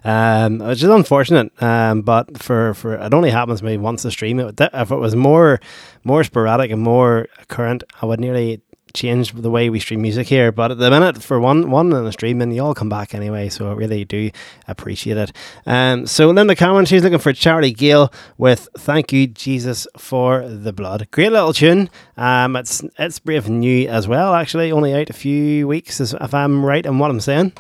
um, 0.03 0.59
which 0.59 0.83
is 0.83 0.89
unfortunate. 0.89 1.51
Um, 1.61 2.01
but 2.01 2.41
for, 2.41 2.73
for 2.73 2.95
it 2.95 3.13
only 3.13 3.31
happens 3.31 3.63
maybe 3.63 3.81
once 3.81 4.05
a 4.05 4.11
stream. 4.11 4.39
It, 4.39 4.59
if 4.59 4.91
it 4.91 4.95
was 4.95 5.15
more 5.15 5.59
more 6.03 6.23
sporadic 6.23 6.71
and 6.71 6.81
more 6.81 7.27
current, 7.47 7.83
I 8.01 8.05
would 8.05 8.19
nearly 8.19 8.61
change 8.93 9.31
the 9.33 9.49
way 9.49 9.69
we 9.69 9.79
stream 9.79 10.01
music 10.01 10.27
here. 10.27 10.51
But 10.51 10.71
at 10.71 10.77
the 10.77 10.89
minute, 10.89 11.21
for 11.21 11.39
one 11.39 11.69
one 11.69 11.91
in 11.93 12.05
the 12.05 12.11
stream, 12.11 12.41
and 12.41 12.53
you 12.53 12.63
all 12.63 12.73
come 12.73 12.89
back 12.89 13.13
anyway, 13.13 13.49
so 13.49 13.69
I 13.69 13.73
really 13.73 14.05
do 14.05 14.31
appreciate 14.67 15.17
it. 15.17 15.31
Um, 15.65 16.05
so 16.05 16.29
Linda 16.29 16.55
Cameron, 16.55 16.85
she's 16.85 17.03
looking 17.03 17.19
for 17.19 17.33
Charity 17.33 17.71
Gayle 17.71 18.11
with 18.37 18.69
"Thank 18.77 19.11
You 19.11 19.27
Jesus 19.27 19.87
for 19.97 20.47
the 20.47 20.73
Blood." 20.73 21.07
Great 21.11 21.31
little 21.31 21.53
tune. 21.53 21.89
Um, 22.17 22.55
it's 22.55 22.83
it's 22.97 23.19
brave 23.19 23.49
new 23.49 23.87
as 23.87 24.07
well. 24.07 24.33
Actually, 24.35 24.71
only 24.71 24.93
out 24.93 25.09
a 25.09 25.13
few 25.13 25.67
weeks, 25.67 25.99
if 25.99 26.33
I'm 26.33 26.65
right 26.65 26.85
in 26.85 26.99
what 26.99 27.11
I'm 27.11 27.19
saying. 27.19 27.53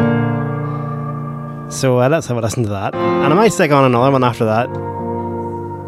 So 1.71 1.99
uh, 2.01 2.09
let's 2.09 2.27
have 2.27 2.37
a 2.37 2.41
listen 2.41 2.63
to 2.63 2.69
that, 2.69 2.93
and 2.93 3.33
I 3.33 3.35
might 3.35 3.53
stick 3.53 3.71
on 3.71 3.85
another 3.85 4.11
one 4.11 4.23
after 4.23 4.45
that 4.45 4.67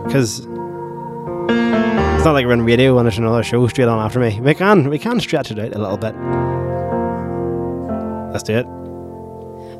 because 0.06 0.48
it's 2.24 2.28
not 2.28 2.36
like 2.36 2.46
we're 2.46 2.54
in 2.54 2.64
radio 2.64 2.98
and 2.98 3.06
there's 3.06 3.18
another 3.18 3.44
show 3.44 3.68
straight 3.68 3.90
on 3.90 4.00
after 4.00 4.18
me. 4.18 4.40
We 4.40 4.54
can 4.54 4.90
we 4.90 4.98
can 4.98 5.20
stretch 5.20 5.52
it 5.52 5.60
out 5.60 5.76
a 5.76 5.78
little 5.78 5.98
bit. 5.98 6.16
Let's 8.32 8.44
do 8.44 8.60
it. 8.60 8.66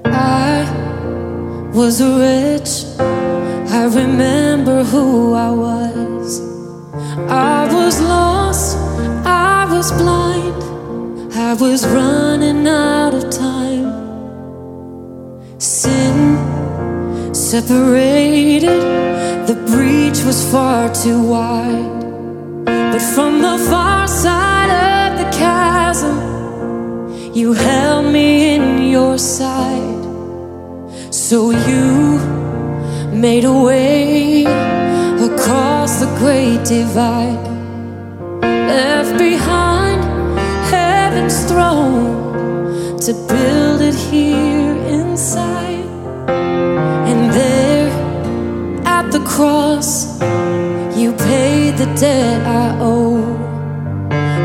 I 0.08 1.72
was 1.74 2.02
a 2.02 2.20
rich. 2.20 2.84
I 3.00 3.86
remember 3.86 4.84
who 4.84 5.34
I 5.34 5.52
was. 5.52 6.42
I 7.30 7.74
was 7.74 8.02
lost. 8.02 8.76
I 9.26 9.66
was 9.74 9.94
blind. 9.94 11.32
I 11.36 11.54
was 11.54 11.88
running 11.88 12.68
out 12.68 13.14
of 13.14 13.30
time. 13.30 13.88
Sin 15.60 16.44
separated. 17.34 18.82
The 19.48 19.56
breach 19.66 20.26
was 20.26 20.44
far 20.52 20.94
too 20.94 21.26
wide. 21.26 22.03
From 23.12 23.42
the 23.42 23.58
far 23.70 24.08
side 24.08 24.72
of 24.72 25.20
the 25.20 25.30
chasm, 25.38 26.18
you 27.34 27.54
held 27.54 28.12
me 28.12 28.56
in 28.56 28.90
your 28.90 29.20
sight. 29.20 30.04
So 31.12 31.52
you 31.52 32.18
made 33.12 33.44
a 33.44 33.54
way 33.54 34.46
across 35.30 36.00
the 36.00 36.08
great 36.18 36.66
divide, 36.66 37.46
left 38.42 39.18
behind 39.20 40.02
heaven's 40.72 41.46
throne 41.46 42.98
to 43.02 43.14
build 43.28 43.82
it 43.82 43.96
here 43.96 44.76
inside. 44.88 45.86
And 47.10 47.32
there 47.32 47.90
at 48.86 49.12
the 49.12 49.20
cross, 49.20 50.20
the 51.86 51.96
debt 52.00 52.42
I 52.48 52.78
owe. 52.80 53.22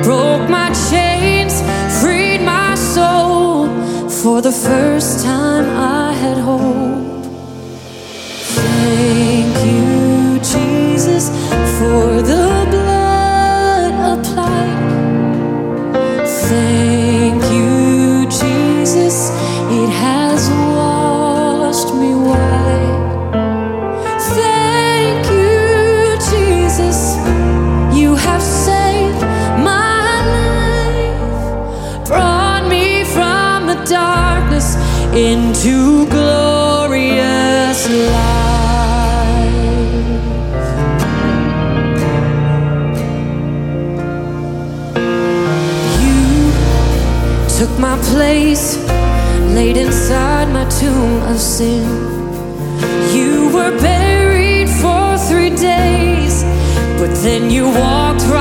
Broke 0.02 0.48
my 0.50 0.70
chains, 0.90 1.60
freed 2.00 2.40
my 2.40 2.74
soul. 2.74 3.68
For 4.08 4.40
the 4.42 4.50
first 4.50 5.24
time, 5.24 5.66
I 5.76 6.12
had 6.12 6.38
hope. 6.38 7.24
Thank 8.56 9.54
you, 9.68 10.40
Jesus, 10.52 11.28
for 11.78 12.22
the 12.22 12.67
place, 48.12 48.76
laid 49.54 49.76
inside 49.76 50.48
my 50.48 50.64
tomb 50.80 51.22
of 51.30 51.38
sin. 51.38 51.84
You 53.14 53.50
were 53.54 53.74
buried 53.78 54.68
for 54.68 55.18
three 55.28 55.50
days, 55.50 56.42
but 57.00 57.12
then 57.24 57.50
you 57.50 57.64
walked 57.64 58.22
right 58.26 58.37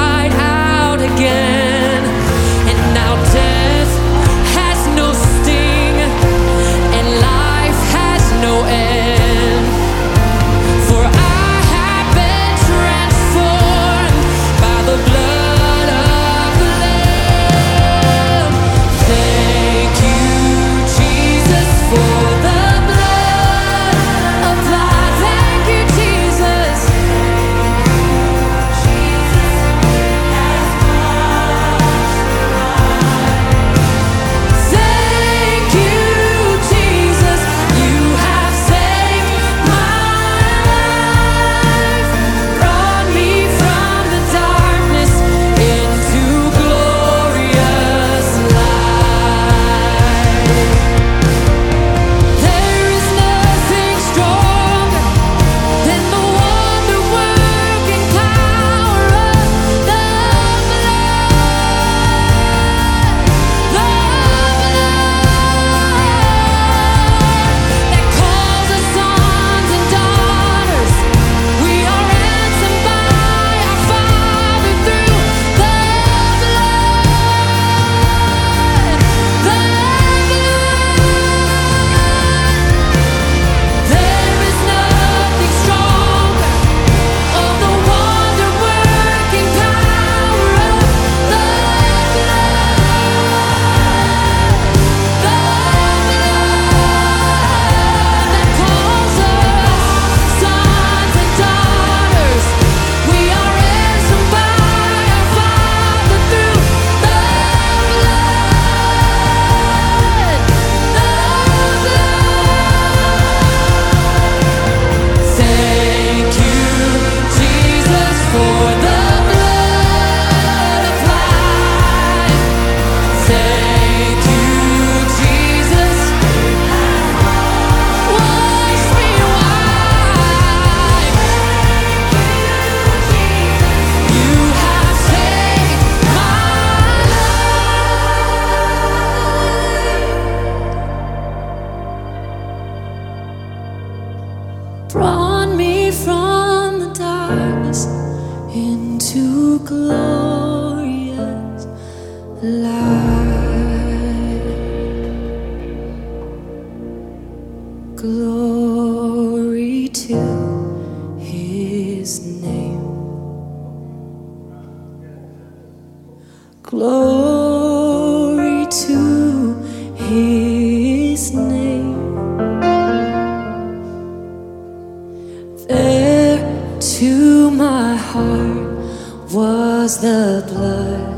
heart 178.17 179.33
was 179.33 180.01
the 180.01 180.43
blood 180.49 181.17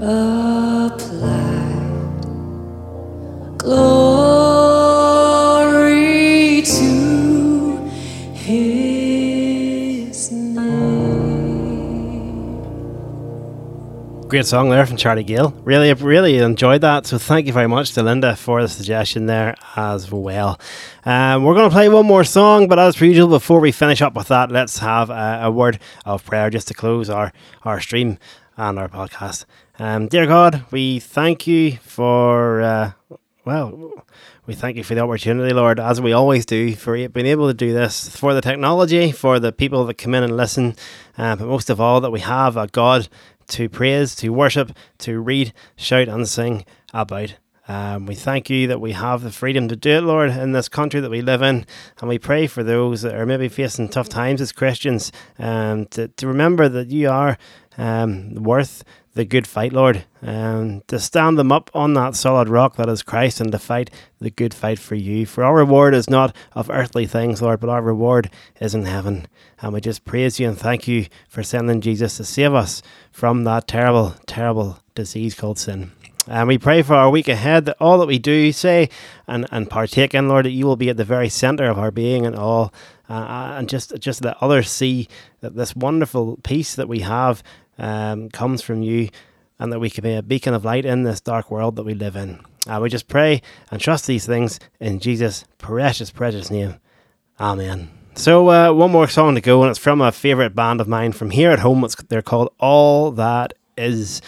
applied. 0.00 0.77
Great 14.28 14.44
song 14.44 14.68
there 14.68 14.84
from 14.84 14.98
Charity 14.98 15.22
Gayle. 15.22 15.54
Really, 15.64 15.90
really 15.94 16.36
enjoyed 16.36 16.82
that. 16.82 17.06
So 17.06 17.16
thank 17.16 17.46
you 17.46 17.52
very 17.54 17.66
much 17.66 17.92
to 17.94 18.02
Linda 18.02 18.36
for 18.36 18.60
the 18.60 18.68
suggestion 18.68 19.24
there 19.24 19.54
as 19.74 20.12
well. 20.12 20.60
Um, 21.06 21.44
we're 21.44 21.54
going 21.54 21.70
to 21.70 21.72
play 21.72 21.88
one 21.88 22.04
more 22.04 22.24
song, 22.24 22.68
but 22.68 22.78
as 22.78 22.94
per 22.94 23.06
usual, 23.06 23.28
before 23.28 23.58
we 23.58 23.72
finish 23.72 24.02
up 24.02 24.12
with 24.12 24.28
that, 24.28 24.50
let's 24.50 24.80
have 24.80 25.08
a, 25.08 25.40
a 25.44 25.50
word 25.50 25.78
of 26.04 26.26
prayer 26.26 26.50
just 26.50 26.68
to 26.68 26.74
close 26.74 27.08
our, 27.08 27.32
our 27.62 27.80
stream 27.80 28.18
and 28.58 28.78
our 28.78 28.86
podcast. 28.86 29.46
Um, 29.78 30.08
dear 30.08 30.26
God, 30.26 30.62
we 30.70 31.00
thank 31.00 31.46
you 31.46 31.78
for, 31.78 32.60
uh, 32.60 32.92
well, 33.46 34.04
we 34.44 34.52
thank 34.52 34.76
you 34.76 34.84
for 34.84 34.94
the 34.94 35.00
opportunity, 35.00 35.54
Lord, 35.54 35.80
as 35.80 36.02
we 36.02 36.12
always 36.12 36.44
do, 36.44 36.76
for 36.76 37.08
being 37.08 37.26
able 37.26 37.48
to 37.48 37.54
do 37.54 37.72
this, 37.72 38.14
for 38.14 38.34
the 38.34 38.42
technology, 38.42 39.10
for 39.10 39.40
the 39.40 39.52
people 39.52 39.86
that 39.86 39.96
come 39.96 40.14
in 40.14 40.22
and 40.22 40.36
listen, 40.36 40.76
uh, 41.16 41.34
but 41.34 41.46
most 41.46 41.70
of 41.70 41.80
all, 41.80 42.02
that 42.02 42.10
we 42.10 42.20
have 42.20 42.58
a 42.58 42.66
God 42.66 43.08
to 43.48 43.68
praise, 43.68 44.14
to 44.16 44.30
worship, 44.30 44.72
to 44.98 45.20
read, 45.20 45.52
shout, 45.76 46.08
and 46.08 46.28
sing 46.28 46.64
about. 46.92 47.34
Um, 47.68 48.06
we 48.06 48.14
thank 48.14 48.48
you 48.48 48.66
that 48.68 48.80
we 48.80 48.92
have 48.92 49.22
the 49.22 49.30
freedom 49.30 49.68
to 49.68 49.76
do 49.76 49.98
it, 49.98 50.00
Lord, 50.00 50.30
in 50.30 50.52
this 50.52 50.70
country 50.70 51.00
that 51.00 51.10
we 51.10 51.20
live 51.20 51.42
in. 51.42 51.66
And 52.00 52.08
we 52.08 52.18
pray 52.18 52.46
for 52.46 52.62
those 52.62 53.02
that 53.02 53.14
are 53.14 53.26
maybe 53.26 53.48
facing 53.48 53.90
tough 53.90 54.08
times 54.08 54.40
as 54.40 54.52
Christians 54.52 55.12
um, 55.38 55.84
to, 55.86 56.08
to 56.08 56.26
remember 56.26 56.70
that 56.70 56.88
you 56.88 57.10
are 57.10 57.36
um, 57.78 58.34
worth 58.34 58.84
the 59.14 59.24
good 59.24 59.46
fight, 59.46 59.72
Lord, 59.72 60.04
um, 60.22 60.82
to 60.86 61.00
stand 61.00 61.38
them 61.38 61.50
up 61.50 61.70
on 61.74 61.94
that 61.94 62.14
solid 62.14 62.48
rock 62.48 62.76
that 62.76 62.88
is 62.88 63.02
Christ 63.02 63.40
and 63.40 63.50
to 63.50 63.58
fight 63.58 63.90
the 64.20 64.30
good 64.30 64.54
fight 64.54 64.78
for 64.78 64.94
you. 64.94 65.26
For 65.26 65.42
our 65.42 65.56
reward 65.56 65.94
is 65.94 66.08
not 66.08 66.36
of 66.52 66.70
earthly 66.70 67.06
things, 67.06 67.42
Lord, 67.42 67.58
but 67.58 67.68
our 67.70 67.82
reward 67.82 68.30
is 68.60 68.74
in 68.74 68.84
heaven. 68.84 69.26
And 69.60 69.72
we 69.72 69.80
just 69.80 70.04
praise 70.04 70.38
you 70.38 70.48
and 70.48 70.56
thank 70.56 70.86
you 70.86 71.06
for 71.28 71.42
sending 71.42 71.80
Jesus 71.80 72.16
to 72.18 72.24
save 72.24 72.54
us 72.54 72.82
from 73.10 73.44
that 73.44 73.66
terrible, 73.66 74.14
terrible 74.26 74.78
disease 74.94 75.34
called 75.34 75.58
sin. 75.58 75.90
And 76.28 76.46
we 76.46 76.58
pray 76.58 76.82
for 76.82 76.94
our 76.94 77.08
week 77.10 77.26
ahead 77.26 77.64
that 77.64 77.76
all 77.80 77.98
that 77.98 78.06
we 78.06 78.18
do, 78.18 78.52
say, 78.52 78.90
and, 79.26 79.46
and 79.50 79.70
partake 79.70 80.14
in, 80.14 80.28
Lord, 80.28 80.44
that 80.44 80.50
you 80.50 80.66
will 80.66 80.76
be 80.76 80.90
at 80.90 80.98
the 80.98 81.04
very 81.04 81.30
centre 81.30 81.70
of 81.70 81.78
our 81.78 81.90
being 81.90 82.26
and 82.26 82.36
all. 82.36 82.72
Uh, 83.08 83.54
and 83.56 83.68
just, 83.68 83.98
just 83.98 84.20
that 84.20 84.36
others 84.40 84.70
see 84.70 85.08
that 85.40 85.56
this 85.56 85.74
wonderful 85.74 86.38
peace 86.42 86.74
that 86.74 86.88
we 86.88 87.00
have 87.00 87.42
um, 87.78 88.28
comes 88.30 88.62
from 88.62 88.82
you 88.82 89.08
and 89.58 89.72
that 89.72 89.80
we 89.80 89.90
can 89.90 90.02
be 90.02 90.14
a 90.14 90.22
beacon 90.22 90.54
of 90.54 90.64
light 90.64 90.84
in 90.84 91.02
this 91.02 91.20
dark 91.20 91.50
world 91.50 91.76
that 91.76 91.84
we 91.84 91.94
live 91.94 92.16
in. 92.16 92.40
Uh, 92.66 92.78
we 92.82 92.88
just 92.88 93.08
pray 93.08 93.42
and 93.70 93.80
trust 93.80 94.06
these 94.06 94.26
things 94.26 94.60
in 94.78 95.00
Jesus' 95.00 95.44
precious, 95.58 96.10
precious 96.10 96.50
name. 96.50 96.76
Amen. 97.40 97.90
So, 98.14 98.50
uh, 98.50 98.72
one 98.72 98.90
more 98.90 99.06
song 99.06 99.36
to 99.36 99.40
go, 99.40 99.62
and 99.62 99.70
it's 99.70 99.78
from 99.78 100.00
a 100.00 100.10
favourite 100.10 100.54
band 100.54 100.80
of 100.80 100.88
mine 100.88 101.12
from 101.12 101.30
here 101.30 101.50
at 101.50 101.60
home. 101.60 101.84
It's, 101.84 101.94
they're 101.94 102.20
called 102.20 102.52
All 102.58 103.12
That 103.12 103.54
Is. 103.76 104.20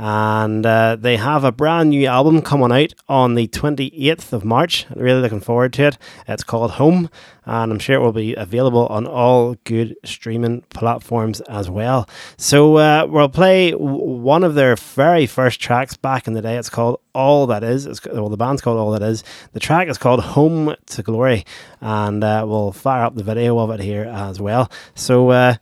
And 0.00 0.64
uh, 0.64 0.94
they 0.94 1.16
have 1.16 1.42
a 1.42 1.50
brand 1.50 1.90
new 1.90 2.06
album 2.06 2.40
coming 2.40 2.70
out 2.70 2.94
on 3.08 3.34
the 3.34 3.48
28th 3.48 4.32
of 4.32 4.44
March. 4.44 4.86
Really 4.94 5.20
looking 5.20 5.40
forward 5.40 5.72
to 5.72 5.88
it. 5.88 5.98
It's 6.28 6.44
called 6.44 6.72
Home, 6.72 7.10
and 7.44 7.72
I'm 7.72 7.80
sure 7.80 7.96
it 7.96 8.00
will 8.00 8.12
be 8.12 8.32
available 8.36 8.86
on 8.86 9.08
all 9.08 9.56
good 9.64 9.96
streaming 10.04 10.60
platforms 10.70 11.40
as 11.42 11.68
well. 11.68 12.08
So 12.36 12.76
uh, 12.76 13.08
we'll 13.10 13.28
play 13.28 13.72
one 13.72 14.44
of 14.44 14.54
their 14.54 14.76
very 14.76 15.26
first 15.26 15.60
tracks 15.60 15.96
back 15.96 16.28
in 16.28 16.34
the 16.34 16.42
day. 16.42 16.56
It's 16.56 16.70
called 16.70 17.00
All 17.12 17.48
That 17.48 17.64
Is. 17.64 17.84
It's, 17.84 18.04
well, 18.06 18.28
the 18.28 18.36
band's 18.36 18.62
called 18.62 18.78
All 18.78 18.92
That 18.92 19.02
Is. 19.02 19.24
The 19.52 19.60
track 19.60 19.88
is 19.88 19.98
called 19.98 20.20
Home 20.20 20.76
to 20.86 21.02
Glory, 21.02 21.44
and 21.80 22.22
uh, 22.22 22.44
we'll 22.46 22.70
fire 22.70 23.02
up 23.02 23.16
the 23.16 23.24
video 23.24 23.58
of 23.58 23.70
it 23.72 23.80
here 23.80 24.04
as 24.04 24.40
well. 24.40 24.70
So 24.94 25.30
uh, 25.30 25.56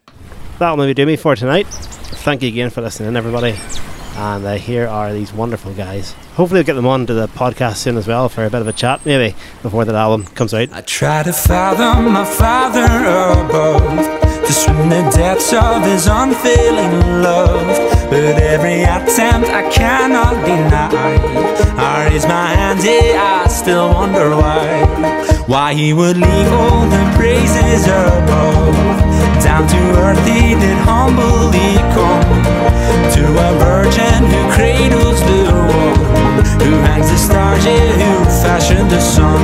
that'll 0.59 0.77
maybe 0.77 0.93
do 0.93 1.07
me 1.07 1.17
for 1.17 1.35
tonight. 1.37 1.67
Thank 1.67 2.43
you 2.43 2.49
again 2.49 2.69
for 2.69 2.83
listening, 2.83 3.17
everybody. 3.17 3.57
And 4.17 4.47
uh, 4.47 4.55
here 4.55 4.89
are 4.89 5.13
these 5.13 5.31
wonderful 5.35 5.75
guys. 5.75 6.13
Hopefully, 6.37 6.59
we'll 6.61 6.65
get 6.65 6.73
them 6.73 6.87
on 6.87 7.07
to 7.07 7.13
the 7.13 7.29
podcast 7.29 7.77
soon 7.77 7.99
as 7.99 8.09
well 8.09 8.31
for 8.31 8.47
a 8.47 8.51
bit 8.51 8.63
of 8.63 8.67
a 8.67 8.73
chat, 8.73 9.05
maybe 9.05 9.37
before 9.63 9.85
that 9.85 9.95
album 9.95 10.25
comes 10.29 10.55
out. 10.55 10.73
I 10.73 10.81
try 10.81 11.23
to 11.23 11.35
fathom 11.35 12.13
my 12.13 12.25
father 12.25 12.85
above, 12.85 13.83
to 14.47 14.53
swim 14.53 14.89
the 14.89 15.03
depths 15.15 15.53
of 15.53 15.83
his 15.83 16.07
unfailing 16.07 17.23
love. 17.23 17.67
But 18.09 18.41
every 18.41 18.85
attempt 18.85 19.49
I 19.51 19.69
cannot 19.71 20.47
deny. 20.47 20.89
I 21.77 22.09
raise 22.09 22.25
my 22.27 22.55
hands, 22.55 22.87
yeah, 22.87 23.43
I 23.45 23.49
still 23.49 23.93
wonder 23.93 24.31
why. 24.31 24.87
Why 25.47 25.75
he 25.75 25.93
would 25.93 26.17
leave 26.17 26.53
all 26.53 26.89
the 26.89 27.13
praises 27.17 27.85
above. 27.85 28.75
Down 29.45 29.69
to 29.69 29.77
earth 30.01 30.27
he 30.27 30.55
did 30.55 30.79
humbly 30.79 31.77
come 31.93 32.36
to 33.15 33.23
a 33.47 33.49
virgin 33.59 34.21
who 34.33 34.41
cradles 34.55 35.21
the 35.21 35.41
one 35.53 35.97
who 36.63 36.73
hangs 36.87 37.11
the 37.11 37.19
stars, 37.19 37.65
yeah, 37.65 37.93
who 38.01 38.25
fashioned 38.43 38.91
the 38.91 39.01
sun. 39.01 39.41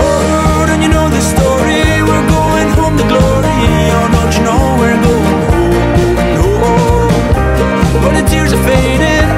Oh, 0.00 0.64
don't 0.66 0.82
you 0.82 0.88
know 0.88 1.08
the 1.08 1.20
story? 1.20 1.82
We're 2.08 2.28
going 2.38 2.68
home 2.78 2.96
to 2.96 3.06
glory. 3.12 3.58
Oh, 3.96 4.08
don't 4.14 4.32
you 4.36 4.42
know 4.44 4.76
we're 4.80 5.00
going 5.02 5.24
the 8.14 8.22
tears 8.30 8.52
are 8.52 8.62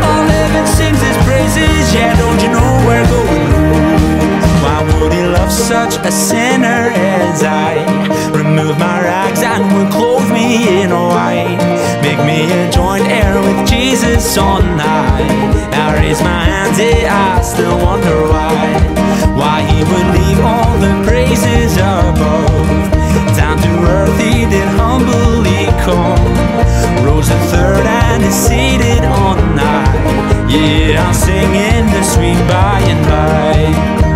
all 0.05 0.25
heaven 0.29 0.67
sings 0.67 1.01
his 1.01 1.17
praises. 1.25 1.95
Yeah, 1.95 2.15
don't 2.19 2.41
you 2.43 2.49
know 2.49 2.85
we're 2.87 3.07
going 3.09 3.47
home? 3.53 3.96
Love 5.47 5.55
such 5.55 5.97
a 6.05 6.11
sinner 6.11 6.91
as 6.91 7.45
I? 7.45 7.79
Remove 8.35 8.81
my 8.81 9.01
rags 9.01 9.43
and 9.45 9.63
will 9.73 9.89
clothe 9.93 10.29
me 10.33 10.83
in 10.83 10.91
white. 10.91 11.63
Make 12.03 12.19
me 12.27 12.51
a 12.51 12.69
joint 12.73 13.07
heir 13.07 13.41
with 13.41 13.69
Jesus 13.69 14.37
on 14.37 14.65
high. 14.77 15.23
I 15.71 15.95
raise 16.03 16.21
my 16.21 16.43
hands, 16.51 16.81
yeah, 16.81 17.39
I 17.39 17.43
still 17.43 17.79
wonder 17.79 18.27
why. 18.27 18.59
Why 19.39 19.63
he 19.71 19.85
would 19.87 20.09
leave 20.19 20.41
all 20.41 20.75
the 20.83 21.07
praises 21.07 21.77
above. 21.77 22.67
Down 23.39 23.57
to 23.63 23.71
earth 23.87 24.19
he 24.19 24.47
did 24.51 24.67
humbly 24.75 25.71
come. 25.87 26.27
Rose 27.07 27.29
the 27.29 27.39
third 27.55 27.87
and 27.87 28.25
is 28.25 28.35
seated 28.35 29.05
on 29.05 29.39
high. 29.57 30.51
Yeah, 30.51 31.07
I'm 31.07 31.15
singing 31.15 31.87
the 31.95 32.03
sweet 32.03 32.41
by 32.51 32.81
and 32.83 33.03
by. 33.07 34.07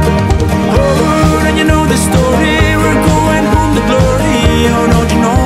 Oh, 0.72 1.19
and 1.48 1.58
you 1.58 1.64
know 1.64 1.84
the 1.86 1.96
story. 1.96 2.56
We're 2.82 3.00
going 3.12 3.44
home 3.52 3.72
to 3.76 3.82
glory. 3.90 4.68
Oh, 4.74 4.86
don't 4.92 5.10
you 5.12 5.20
know 5.20 5.39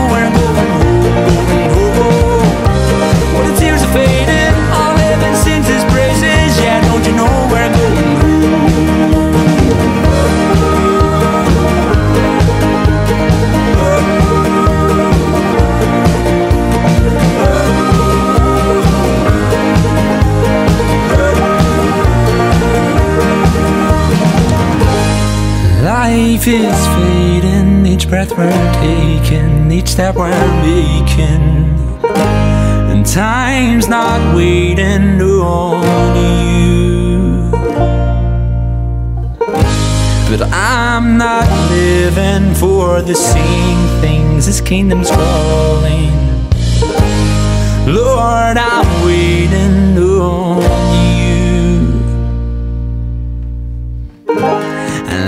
Life 26.45 26.61
is 26.61 26.87
fading, 26.89 27.87
each 27.87 28.07
breath 28.07 28.37
we're 28.37 28.73
taking, 28.75 29.73
each 29.73 29.89
step 29.89 30.15
we're 30.15 30.29
making. 30.61 31.73
And 32.91 33.07
time's 33.07 33.89
not 33.89 34.37
waiting 34.37 35.23
on 35.23 36.17
you. 36.19 37.51
But 40.29 40.43
I'm 40.53 41.17
not 41.17 41.49
living 41.71 42.55
for 42.57 43.01
the 43.01 43.15
same 43.15 44.01
things. 44.03 44.45
His 44.45 44.61
kingdom's 44.61 45.11
calling. 45.11 46.13
Lord, 47.87 48.59
I'm 48.59 49.07
waiting 49.07 49.97
on 49.97 50.74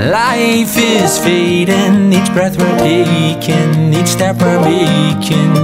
life 0.04 0.76
is 0.76 1.18
fading, 1.18 2.12
each 2.12 2.32
breath 2.32 2.58
we're 2.58 2.78
taking, 2.78 3.94
each 3.94 4.08
step 4.08 4.36
we're 4.40 4.60
making. 4.60 5.56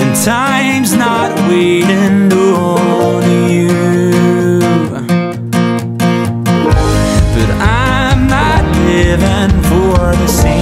And 0.00 0.24
time's 0.24 0.94
not 0.94 1.30
waiting 1.48 2.32
on 2.32 3.22
you. 3.50 4.60
But 7.34 7.50
I'm 7.60 8.26
not 8.26 8.64
living 8.86 9.62
for 9.64 10.16
the 10.16 10.26
same 10.28 10.59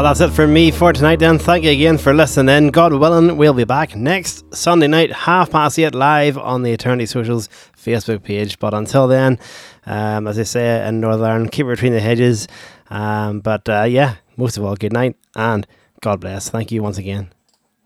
Well, 0.00 0.14
that's 0.14 0.20
it 0.22 0.34
for 0.34 0.46
me 0.46 0.70
for 0.70 0.94
tonight 0.94 1.18
then. 1.18 1.38
Thank 1.38 1.62
you 1.62 1.72
again 1.72 1.98
for 1.98 2.14
listening 2.14 2.56
in. 2.56 2.70
God 2.70 2.94
willing, 2.94 3.36
we'll 3.36 3.52
be 3.52 3.64
back 3.64 3.94
next 3.94 4.54
Sunday 4.54 4.86
night, 4.86 5.12
half 5.12 5.50
past 5.50 5.78
eight, 5.78 5.94
live 5.94 6.38
on 6.38 6.62
the 6.62 6.72
Eternity 6.72 7.04
Socials 7.04 7.50
Facebook 7.76 8.22
page. 8.22 8.58
But 8.58 8.72
until 8.72 9.08
then, 9.08 9.38
um, 9.84 10.26
as 10.26 10.38
I 10.38 10.44
say 10.44 10.88
in 10.88 11.00
Northern 11.00 11.26
Ireland, 11.26 11.52
keep 11.52 11.66
it 11.66 11.68
between 11.68 11.92
the 11.92 12.00
hedges. 12.00 12.48
Um, 12.88 13.40
but 13.40 13.68
uh, 13.68 13.82
yeah, 13.82 14.14
most 14.38 14.56
of 14.56 14.64
all, 14.64 14.74
good 14.74 14.94
night 14.94 15.16
and 15.36 15.66
God 16.00 16.20
bless. 16.22 16.48
Thank 16.48 16.72
you 16.72 16.82
once 16.82 16.96
again. 16.96 17.28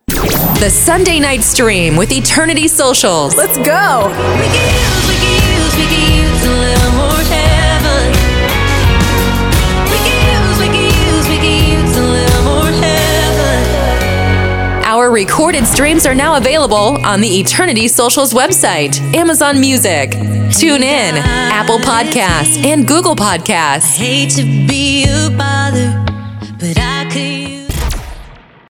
The 0.06 0.70
Sunday 0.70 1.18
night 1.18 1.42
stream 1.42 1.96
with 1.96 2.12
Eternity 2.12 2.68
Socials. 2.68 3.34
Let's 3.34 3.58
go. 3.58 4.12
Our 14.84 15.10
recorded 15.10 15.66
streams 15.66 16.06
are 16.06 16.14
now 16.14 16.36
available 16.36 17.04
on 17.04 17.20
the 17.20 17.40
Eternity 17.40 17.88
Socials 17.88 18.32
website, 18.32 19.00
Amazon 19.14 19.60
Music, 19.60 20.10
TuneIn, 20.10 21.12
Apple 21.20 21.78
Podcasts, 21.78 22.64
and 22.64 22.86
Google 22.86 23.16
Podcasts. 23.16 23.98